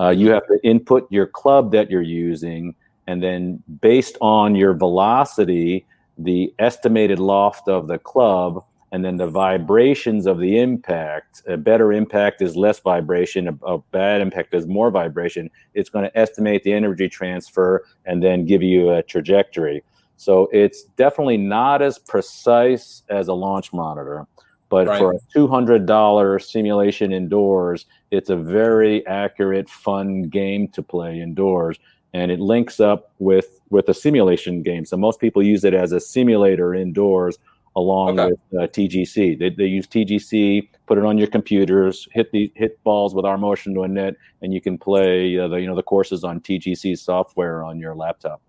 Uh, 0.00 0.08
you 0.08 0.30
have 0.30 0.46
to 0.48 0.58
input 0.64 1.06
your 1.12 1.26
club 1.26 1.70
that 1.72 1.90
you're 1.90 2.02
using. 2.02 2.74
And 3.06 3.22
then 3.22 3.62
based 3.80 4.16
on 4.20 4.56
your 4.56 4.74
velocity 4.74 5.86
the 6.18 6.52
estimated 6.58 7.18
loft 7.18 7.68
of 7.68 7.86
the 7.86 7.98
club 7.98 8.64
and 8.92 9.04
then 9.04 9.16
the 9.16 9.26
vibrations 9.26 10.26
of 10.26 10.38
the 10.38 10.58
impact 10.58 11.42
a 11.46 11.56
better 11.56 11.92
impact 11.92 12.42
is 12.42 12.56
less 12.56 12.80
vibration 12.80 13.48
a, 13.48 13.54
a 13.64 13.78
bad 13.78 14.20
impact 14.20 14.54
is 14.54 14.66
more 14.66 14.90
vibration. 14.90 15.50
It's 15.74 15.90
going 15.90 16.04
to 16.04 16.18
estimate 16.18 16.64
the 16.64 16.72
energy 16.72 17.08
transfer 17.08 17.84
and 18.04 18.22
then 18.22 18.46
give 18.46 18.62
you 18.62 18.90
a 18.90 19.02
trajectory. 19.02 19.82
So 20.16 20.48
it's 20.52 20.84
definitely 20.96 21.38
not 21.38 21.82
as 21.82 21.98
precise 21.98 23.02
as 23.08 23.28
a 23.28 23.34
launch 23.34 23.72
monitor 23.72 24.26
but 24.68 24.86
right. 24.86 24.98
for 25.00 25.12
a 25.12 25.18
$200 25.36 26.42
simulation 26.42 27.12
indoors 27.12 27.86
it's 28.10 28.30
a 28.30 28.36
very 28.36 29.06
accurate 29.06 29.68
fun 29.68 30.22
game 30.24 30.68
to 30.68 30.82
play 30.82 31.20
indoors. 31.20 31.78
And 32.12 32.32
it 32.32 32.40
links 32.40 32.80
up 32.80 33.12
with 33.18 33.60
with 33.70 33.88
a 33.88 33.94
simulation 33.94 34.62
game. 34.62 34.84
So 34.84 34.96
most 34.96 35.20
people 35.20 35.44
use 35.44 35.62
it 35.64 35.74
as 35.74 35.92
a 35.92 36.00
simulator 36.00 36.74
indoors 36.74 37.38
along 37.76 38.18
okay. 38.18 38.30
with 38.32 38.62
uh, 38.62 38.66
TGC. 38.66 39.38
They, 39.38 39.50
they 39.50 39.66
use 39.66 39.86
TGC, 39.86 40.68
put 40.86 40.98
it 40.98 41.04
on 41.04 41.18
your 41.18 41.28
computers, 41.28 42.08
hit 42.12 42.30
the 42.32 42.52
hit 42.54 42.82
balls 42.84 43.14
with 43.14 43.24
R 43.24 43.38
Motion 43.38 43.74
to 43.74 43.82
a 43.82 43.88
net, 43.88 44.14
and 44.42 44.52
you 44.52 44.60
can 44.60 44.78
play 44.78 45.38
uh, 45.38 45.48
the 45.48 45.56
you 45.56 45.66
know 45.66 45.76
the 45.76 45.82
courses 45.82 46.24
on 46.24 46.40
TGC 46.40 46.98
software 46.98 47.62
on 47.62 47.78
your 47.78 47.94
laptop. 47.94 48.40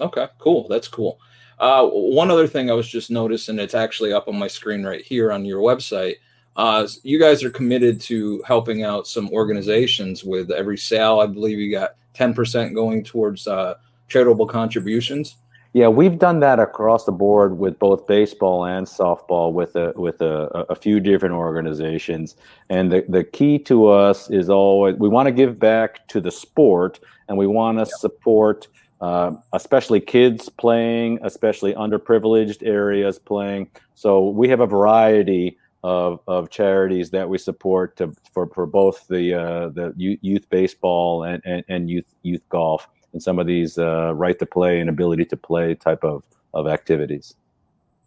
Okay, 0.00 0.28
cool. 0.38 0.66
That's 0.68 0.88
cool. 0.88 1.18
Uh, 1.58 1.86
one 1.86 2.30
other 2.30 2.46
thing 2.46 2.70
I 2.70 2.74
was 2.74 2.88
just 2.88 3.10
noticing, 3.10 3.58
it's 3.58 3.74
actually 3.74 4.14
up 4.14 4.28
on 4.28 4.38
my 4.38 4.48
screen 4.48 4.82
right 4.82 5.02
here 5.02 5.30
on 5.30 5.44
your 5.44 5.60
website. 5.60 6.14
Uh, 6.56 6.86
you 7.02 7.18
guys 7.18 7.44
are 7.44 7.50
committed 7.50 8.00
to 8.00 8.42
helping 8.46 8.82
out 8.82 9.06
some 9.06 9.28
organizations 9.30 10.24
with 10.24 10.50
every 10.50 10.78
sale. 10.78 11.20
I 11.20 11.26
believe 11.26 11.58
you 11.58 11.70
got 11.70 11.96
10% 12.14 12.74
going 12.74 13.04
towards 13.04 13.46
uh, 13.46 13.74
charitable 14.08 14.46
contributions. 14.46 15.36
Yeah, 15.72 15.86
we've 15.86 16.18
done 16.18 16.40
that 16.40 16.58
across 16.58 17.04
the 17.04 17.12
board 17.12 17.56
with 17.56 17.78
both 17.78 18.06
baseball 18.08 18.64
and 18.64 18.84
softball 18.84 19.52
with 19.52 19.76
a 19.76 19.92
with 19.94 20.20
a, 20.20 20.66
a 20.68 20.74
few 20.74 20.98
different 20.98 21.36
organizations. 21.36 22.34
And 22.68 22.90
the, 22.90 23.04
the 23.08 23.22
key 23.22 23.58
to 23.60 23.86
us 23.86 24.28
is 24.30 24.50
always 24.50 24.96
we 24.96 25.08
want 25.08 25.26
to 25.26 25.32
give 25.32 25.60
back 25.60 26.08
to 26.08 26.20
the 26.20 26.32
sport 26.32 26.98
and 27.28 27.38
we 27.38 27.46
want 27.46 27.78
to 27.78 27.86
support 27.86 28.66
uh, 29.00 29.32
especially 29.52 30.00
kids 30.00 30.48
playing, 30.48 31.18
especially 31.22 31.72
underprivileged 31.74 32.66
areas 32.66 33.18
playing. 33.18 33.70
So 33.94 34.28
we 34.28 34.48
have 34.48 34.60
a 34.60 34.66
variety 34.66 35.56
of, 35.82 36.20
of 36.26 36.50
charities 36.50 37.10
that 37.10 37.28
we 37.28 37.38
support 37.38 37.96
to, 37.96 38.14
for, 38.32 38.46
for 38.48 38.66
both 38.66 39.06
the 39.08 39.34
uh, 39.34 39.68
the 39.68 39.94
youth 39.96 40.50
baseball 40.50 41.22
and, 41.22 41.40
and, 41.46 41.64
and 41.68 41.88
youth 41.88 42.04
youth 42.22 42.42
golf 42.48 42.88
in 43.12 43.20
some 43.20 43.38
of 43.38 43.46
these 43.46 43.78
uh, 43.78 44.12
right 44.14 44.38
to 44.38 44.46
play 44.46 44.80
and 44.80 44.88
ability 44.88 45.24
to 45.26 45.36
play 45.36 45.74
type 45.74 46.04
of, 46.04 46.22
of 46.54 46.66
activities. 46.66 47.34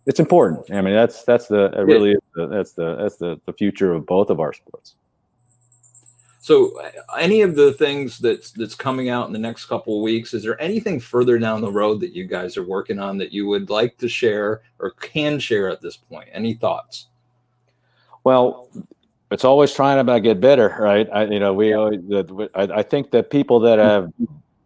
It's 0.06 0.20
important. 0.20 0.70
I 0.72 0.82
mean, 0.82 0.94
that's 0.94 1.24
that's 1.24 1.48
the 1.48 1.70
really 1.86 2.16
the, 2.36 2.48
that's 2.48 2.74
the 2.74 2.96
that's 2.96 3.16
the, 3.16 3.40
the 3.46 3.54
future 3.54 3.94
of 3.94 4.06
both 4.06 4.30
of 4.30 4.40
our 4.42 4.52
sports. 4.52 4.96
So, 6.42 6.78
any 7.18 7.42
of 7.42 7.56
the 7.56 7.72
things 7.72 8.20
that's 8.20 8.52
that's 8.52 8.76
coming 8.76 9.08
out 9.08 9.28
in 9.28 9.34
the 9.34 9.40
next 9.40 9.68
couple 9.68 9.96
of 9.96 10.04
weeks, 10.04 10.34
is 10.34 10.44
there 10.44 10.62
anything 10.62 11.00
further 11.00 11.40
down 11.40 11.62
the 11.62 11.72
road 11.72 12.02
that 12.02 12.14
you 12.14 12.26
guys 12.26 12.58
are 12.58 12.68
working 12.68 13.00
on 13.00 13.18
that 13.20 13.32
you 13.32 13.48
would 13.48 13.70
like 13.70 13.98
to 14.00 14.10
share 14.10 14.62
or 14.78 14.92
can 14.92 15.40
share 15.40 15.70
at 15.70 15.80
this 15.80 15.96
point? 15.96 16.28
Any 16.34 16.54
thoughts? 16.54 17.08
Well, 18.26 18.68
it's 19.32 19.46
always 19.46 19.74
trying 19.74 20.06
to 20.06 20.20
get 20.20 20.42
better, 20.42 20.76
right? 20.80 21.08
I, 21.14 21.24
you 21.28 21.40
know, 21.40 21.54
we, 21.54 21.70
yeah. 21.70 21.76
always, 21.76 22.02
I, 22.56 22.64
I 22.64 22.84
think 22.84 23.12
that 23.12 23.30
people 23.30 23.62
that 23.62 23.80
have 23.80 24.12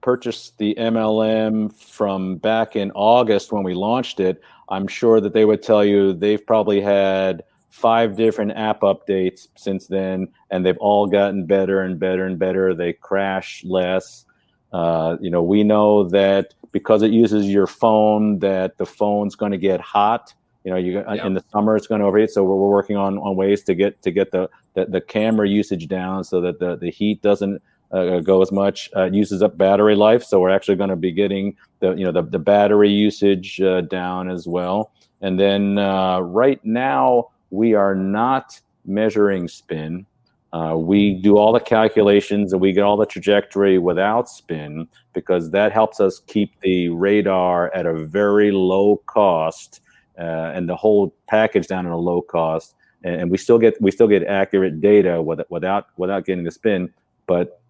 purchased 0.08 0.58
the 0.58 0.74
MLM 0.76 1.70
from 1.74 2.38
back 2.38 2.78
in 2.78 2.92
August 2.92 3.52
when 3.52 3.62
we 3.62 3.74
launched 3.74 4.22
it, 4.22 4.42
I'm 4.70 4.88
sure 4.88 5.20
that 5.20 5.34
they 5.34 5.44
would 5.44 5.62
tell 5.62 5.84
you 5.84 6.14
they've 6.14 6.46
probably 6.48 6.80
had 6.80 7.44
five 7.72 8.16
different 8.16 8.54
app 8.54 8.80
updates 8.84 9.50
since 9.58 9.88
then, 9.88 10.30
and 10.50 10.66
they've 10.66 10.78
all 10.78 11.08
gotten 11.08 11.46
better 11.46 11.82
and 11.82 12.00
better 12.00 12.26
and 12.26 12.40
better. 12.40 12.74
They 12.74 12.94
crash 12.94 13.66
less. 13.66 14.24
Uh, 14.72 15.18
you 15.20 15.30
know, 15.30 15.44
we 15.44 15.66
know 15.66 16.08
that 16.08 16.54
because 16.72 17.04
it 17.04 17.12
uses 17.12 17.46
your 17.48 17.68
phone, 17.68 18.40
that 18.40 18.78
the 18.78 18.86
phone's 18.86 19.36
going 19.36 19.52
to 19.52 19.58
get 19.58 19.82
hot. 19.82 20.34
You 20.64 20.72
know, 20.72 20.78
you 20.78 20.94
yeah. 20.94 21.28
in 21.28 21.34
the 21.34 21.44
summer 21.52 21.76
it's 21.76 21.88
going 21.88 22.00
to 22.00 22.08
overheat. 22.08 22.30
So 22.30 22.46
we're, 22.46 22.56
we're 22.56 22.70
working 22.70 22.96
on, 22.96 23.18
on 23.18 23.36
ways 23.36 23.62
to 23.64 23.76
get 23.76 24.02
to 24.04 24.12
get 24.12 24.32
the, 24.32 24.50
the, 24.74 24.86
the 24.86 25.02
camera 25.02 25.50
usage 25.50 25.90
down 25.90 26.24
so 26.24 26.40
that 26.40 26.60
the, 26.60 26.78
the 26.78 26.92
heat 26.92 27.22
doesn't 27.22 27.62
uh, 27.92 28.20
go 28.20 28.42
as 28.42 28.52
much. 28.52 28.90
Uh, 28.96 29.06
uses 29.06 29.42
up 29.42 29.58
battery 29.58 29.96
life, 29.96 30.24
so 30.24 30.40
we're 30.40 30.50
actually 30.50 30.76
going 30.76 30.90
to 30.90 30.96
be 30.96 31.12
getting 31.12 31.56
the 31.80 31.94
you 31.94 32.06
know 32.06 32.12
the, 32.12 32.24
the 32.24 32.40
battery 32.40 32.90
usage 32.90 33.62
uh, 33.62 33.82
down 33.82 34.30
as 34.30 34.48
well. 34.48 34.92
And 35.22 35.40
then 35.40 35.78
uh, 35.78 36.20
right 36.20 36.64
now 36.64 37.30
we 37.50 37.74
are 37.74 37.96
not 37.96 38.60
measuring 38.86 39.48
spin. 39.48 40.06
Uh, 40.54 40.76
we 40.78 41.14
do 41.14 41.38
all 41.38 41.52
the 41.52 41.60
calculations 41.60 42.54
and 42.54 42.62
we 42.62 42.72
get 42.72 42.82
all 42.82 42.98
the 42.98 43.06
trajectory 43.06 43.78
without 43.78 44.30
spin 44.30 44.88
because 45.14 45.52
that 45.52 45.72
helps 45.72 46.00
us 46.00 46.22
keep 46.28 46.60
the 46.62 46.88
radar 46.90 47.74
at 47.76 47.86
a 47.86 47.94
very 47.94 48.52
low 48.52 48.98
cost 49.08 49.82
uh, 50.18 50.52
and 50.56 50.70
the 50.70 50.76
whole 50.76 51.14
package 51.28 51.68
down 51.68 51.86
at 51.86 51.92
a 51.92 51.98
low 51.98 52.22
cost. 52.22 52.76
And, 53.04 53.30
we 53.30 53.38
still 53.38 53.60
get 53.60 53.80
we 53.82 53.92
still 53.92 54.08
get 54.08 54.24
accurate 54.24 54.82
data 54.82 55.22
with, 55.22 55.40
without 55.50 55.88
without 55.98 56.26
getting 56.26 56.44
the 56.44 56.52
spin, 56.52 56.92
but 57.26 57.62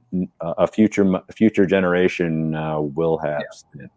a 0.41 0.67
future 0.67 1.21
future 1.33 1.65
generation 1.65 2.55
uh, 2.55 2.79
will 2.79 3.17
have 3.17 3.41
yeah. 3.75 3.87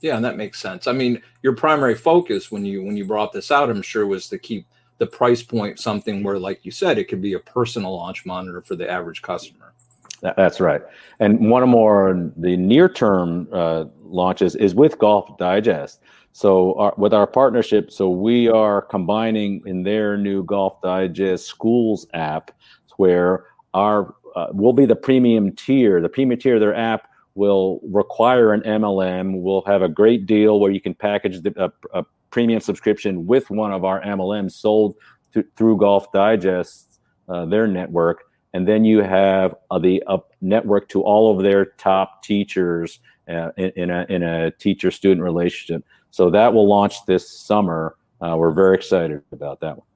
Yeah, 0.00 0.16
and 0.16 0.24
that 0.26 0.36
makes 0.36 0.60
sense. 0.60 0.86
I 0.86 0.92
mean, 0.92 1.22
your 1.42 1.54
primary 1.54 1.94
focus 1.94 2.52
when 2.52 2.62
you 2.64 2.84
when 2.84 2.94
you 2.94 3.06
brought 3.06 3.32
this 3.32 3.50
out, 3.50 3.70
I'm 3.70 3.80
sure, 3.80 4.06
was 4.06 4.28
to 4.28 4.38
keep 4.38 4.66
the 4.98 5.06
price 5.06 5.42
point 5.42 5.80
something 5.80 6.22
where, 6.22 6.38
like 6.38 6.60
you 6.62 6.70
said, 6.70 6.98
it 6.98 7.08
could 7.08 7.22
be 7.22 7.32
a 7.32 7.38
personal 7.38 7.96
launch 7.96 8.26
monitor 8.26 8.60
for 8.60 8.76
the 8.76 8.88
average 8.88 9.22
customer. 9.22 9.72
That's 10.20 10.60
right. 10.60 10.82
And 11.20 11.50
one 11.50 11.62
of 11.62 11.70
more 11.70 12.30
the 12.36 12.56
near 12.56 12.88
term 12.88 13.48
uh, 13.52 13.86
launches 14.02 14.56
is 14.56 14.74
with 14.74 14.98
Golf 14.98 15.38
Digest. 15.38 16.00
So 16.32 16.74
our, 16.74 16.94
with 16.98 17.14
our 17.14 17.26
partnership, 17.26 17.90
so 17.90 18.10
we 18.10 18.48
are 18.48 18.82
combining 18.82 19.62
in 19.66 19.84
their 19.84 20.16
new 20.16 20.44
Golf 20.44 20.82
Digest 20.82 21.46
Schools 21.46 22.06
app, 22.12 22.50
where 22.96 23.44
our 23.72 24.14
uh, 24.34 24.48
will 24.52 24.72
be 24.72 24.86
the 24.86 24.96
premium 24.96 25.52
tier. 25.52 26.00
The 26.00 26.08
premium 26.08 26.38
tier 26.38 26.54
of 26.54 26.60
their 26.60 26.74
app 26.74 27.08
will 27.34 27.80
require 27.84 28.52
an 28.52 28.60
MLM. 28.62 29.40
We'll 29.40 29.62
have 29.62 29.82
a 29.82 29.88
great 29.88 30.26
deal 30.26 30.60
where 30.60 30.70
you 30.70 30.80
can 30.80 30.94
package 30.94 31.42
the, 31.42 31.52
a, 31.56 31.98
a 31.98 32.04
premium 32.30 32.60
subscription 32.60 33.26
with 33.26 33.50
one 33.50 33.72
of 33.72 33.84
our 33.84 34.00
MLMs 34.02 34.52
sold 34.52 34.96
th- 35.32 35.46
through 35.56 35.78
Golf 35.78 36.10
Digest, 36.12 37.00
uh, 37.28 37.44
their 37.46 37.66
network. 37.66 38.24
And 38.52 38.68
then 38.68 38.84
you 38.84 39.02
have 39.02 39.56
uh, 39.70 39.78
the 39.80 40.02
network 40.40 40.88
to 40.90 41.02
all 41.02 41.36
of 41.36 41.42
their 41.42 41.64
top 41.64 42.22
teachers 42.22 43.00
uh, 43.28 43.50
in, 43.56 43.72
in, 43.76 43.90
a, 43.90 44.06
in 44.08 44.22
a 44.22 44.50
teacher 44.52 44.90
student 44.90 45.22
relationship. 45.22 45.84
So 46.10 46.30
that 46.30 46.54
will 46.54 46.68
launch 46.68 47.04
this 47.06 47.28
summer. 47.28 47.96
Uh, 48.20 48.36
we're 48.36 48.52
very 48.52 48.76
excited 48.76 49.22
about 49.32 49.60
that 49.60 49.76
one. 49.76 49.86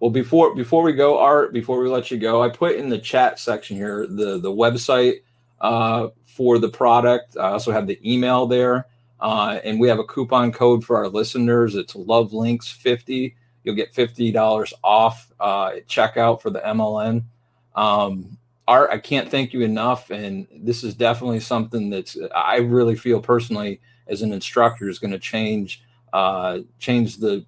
Well, 0.00 0.10
before 0.10 0.54
before 0.54 0.82
we 0.82 0.92
go, 0.92 1.18
Art, 1.18 1.52
before 1.52 1.80
we 1.80 1.88
let 1.88 2.10
you 2.10 2.18
go, 2.18 2.42
I 2.42 2.48
put 2.50 2.76
in 2.76 2.88
the 2.88 2.98
chat 2.98 3.38
section 3.38 3.76
here 3.76 4.06
the 4.06 4.38
the 4.38 4.50
website 4.50 5.20
uh, 5.60 6.08
for 6.24 6.58
the 6.58 6.68
product. 6.68 7.36
I 7.36 7.50
also 7.50 7.72
have 7.72 7.86
the 7.86 7.98
email 8.04 8.46
there. 8.46 8.86
Uh, 9.20 9.58
and 9.64 9.80
we 9.80 9.88
have 9.88 9.98
a 9.98 10.04
coupon 10.04 10.52
code 10.52 10.84
for 10.84 10.96
our 10.96 11.08
listeners. 11.08 11.74
It's 11.74 11.96
Love 11.96 12.32
Links 12.32 12.68
50. 12.68 13.34
You'll 13.64 13.74
get 13.74 13.94
$50 13.94 14.72
off 14.84 15.32
uh, 15.40 15.72
at 15.76 15.88
checkout 15.88 16.42
for 16.42 16.50
the 16.50 16.60
MLM. 16.60 17.24
Um, 17.74 18.38
Art, 18.68 18.90
I 18.92 18.98
can't 18.98 19.30
thank 19.30 19.52
you 19.52 19.62
enough. 19.62 20.10
And 20.10 20.46
this 20.54 20.84
is 20.84 20.94
definitely 20.94 21.40
something 21.40 21.88
that's, 21.88 22.16
I 22.34 22.58
really 22.58 22.96
feel 22.96 23.20
personally 23.20 23.80
as 24.06 24.22
an 24.22 24.32
instructor 24.32 24.88
is 24.88 24.98
going 24.98 25.12
to 25.12 25.18
change, 25.18 25.82
uh, 26.12 26.60
change 26.78 27.16
the 27.16 27.44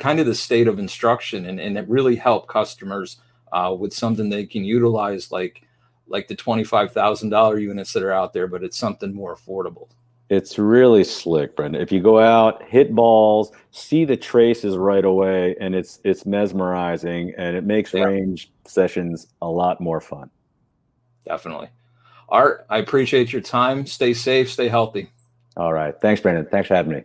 kind 0.00 0.18
of 0.18 0.26
the 0.26 0.34
state 0.34 0.66
of 0.66 0.78
instruction 0.78 1.46
and, 1.46 1.60
and 1.60 1.78
it 1.78 1.88
really 1.88 2.16
help 2.16 2.48
customers 2.48 3.18
uh, 3.52 3.74
with 3.78 3.92
something 3.92 4.28
they 4.28 4.46
can 4.46 4.64
utilize 4.64 5.30
like, 5.30 5.62
like 6.08 6.26
the 6.28 6.36
$25,000 6.36 7.60
units 7.60 7.92
that 7.92 8.02
are 8.02 8.12
out 8.12 8.32
there, 8.32 8.48
but 8.48 8.64
it's 8.64 8.76
something 8.76 9.14
more 9.14 9.36
affordable. 9.36 9.88
It's 10.28 10.58
really 10.58 11.02
slick, 11.02 11.56
Brendan. 11.56 11.82
If 11.82 11.90
you 11.90 12.00
go 12.00 12.20
out, 12.20 12.62
hit 12.62 12.94
balls, 12.94 13.50
see 13.72 14.04
the 14.04 14.16
traces 14.16 14.76
right 14.76 15.04
away, 15.04 15.56
and 15.60 15.74
it's 15.74 15.98
it's 16.04 16.24
mesmerizing, 16.24 17.34
and 17.36 17.56
it 17.56 17.64
makes 17.64 17.92
yeah. 17.92 18.04
range 18.04 18.52
sessions 18.64 19.26
a 19.42 19.48
lot 19.48 19.80
more 19.80 20.00
fun. 20.00 20.30
Definitely. 21.26 21.70
Art, 22.28 22.64
I 22.70 22.78
appreciate 22.78 23.32
your 23.32 23.42
time. 23.42 23.86
Stay 23.86 24.14
safe, 24.14 24.52
stay 24.52 24.68
healthy. 24.68 25.10
All 25.56 25.72
right. 25.72 25.94
Thanks, 26.00 26.20
Brendan. 26.20 26.46
Thanks 26.46 26.68
for 26.68 26.76
having 26.76 26.92
me. 26.92 27.02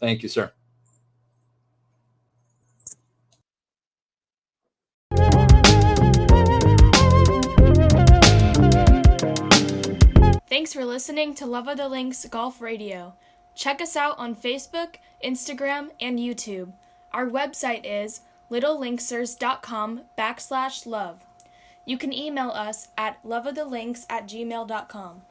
Thank 0.00 0.22
you, 0.22 0.28
sir. 0.28 0.52
Thanks 10.66 10.74
for 10.74 10.84
listening 10.84 11.32
to 11.36 11.46
Love 11.46 11.68
of 11.68 11.76
the 11.76 11.88
Links 11.88 12.24
Golf 12.24 12.60
Radio. 12.60 13.14
Check 13.54 13.80
us 13.80 13.94
out 13.94 14.18
on 14.18 14.34
Facebook, 14.34 14.96
Instagram, 15.24 15.90
and 16.00 16.18
YouTube. 16.18 16.72
Our 17.12 17.28
website 17.30 17.82
is 17.84 18.22
littlelinksers.com 18.50 20.00
backslash 20.18 20.84
love. 20.84 21.24
You 21.84 21.96
can 21.96 22.12
email 22.12 22.50
us 22.50 22.88
at 22.98 23.22
loveofthelinks 23.22 24.06
at 24.10 24.26
gmail.com. 24.26 25.22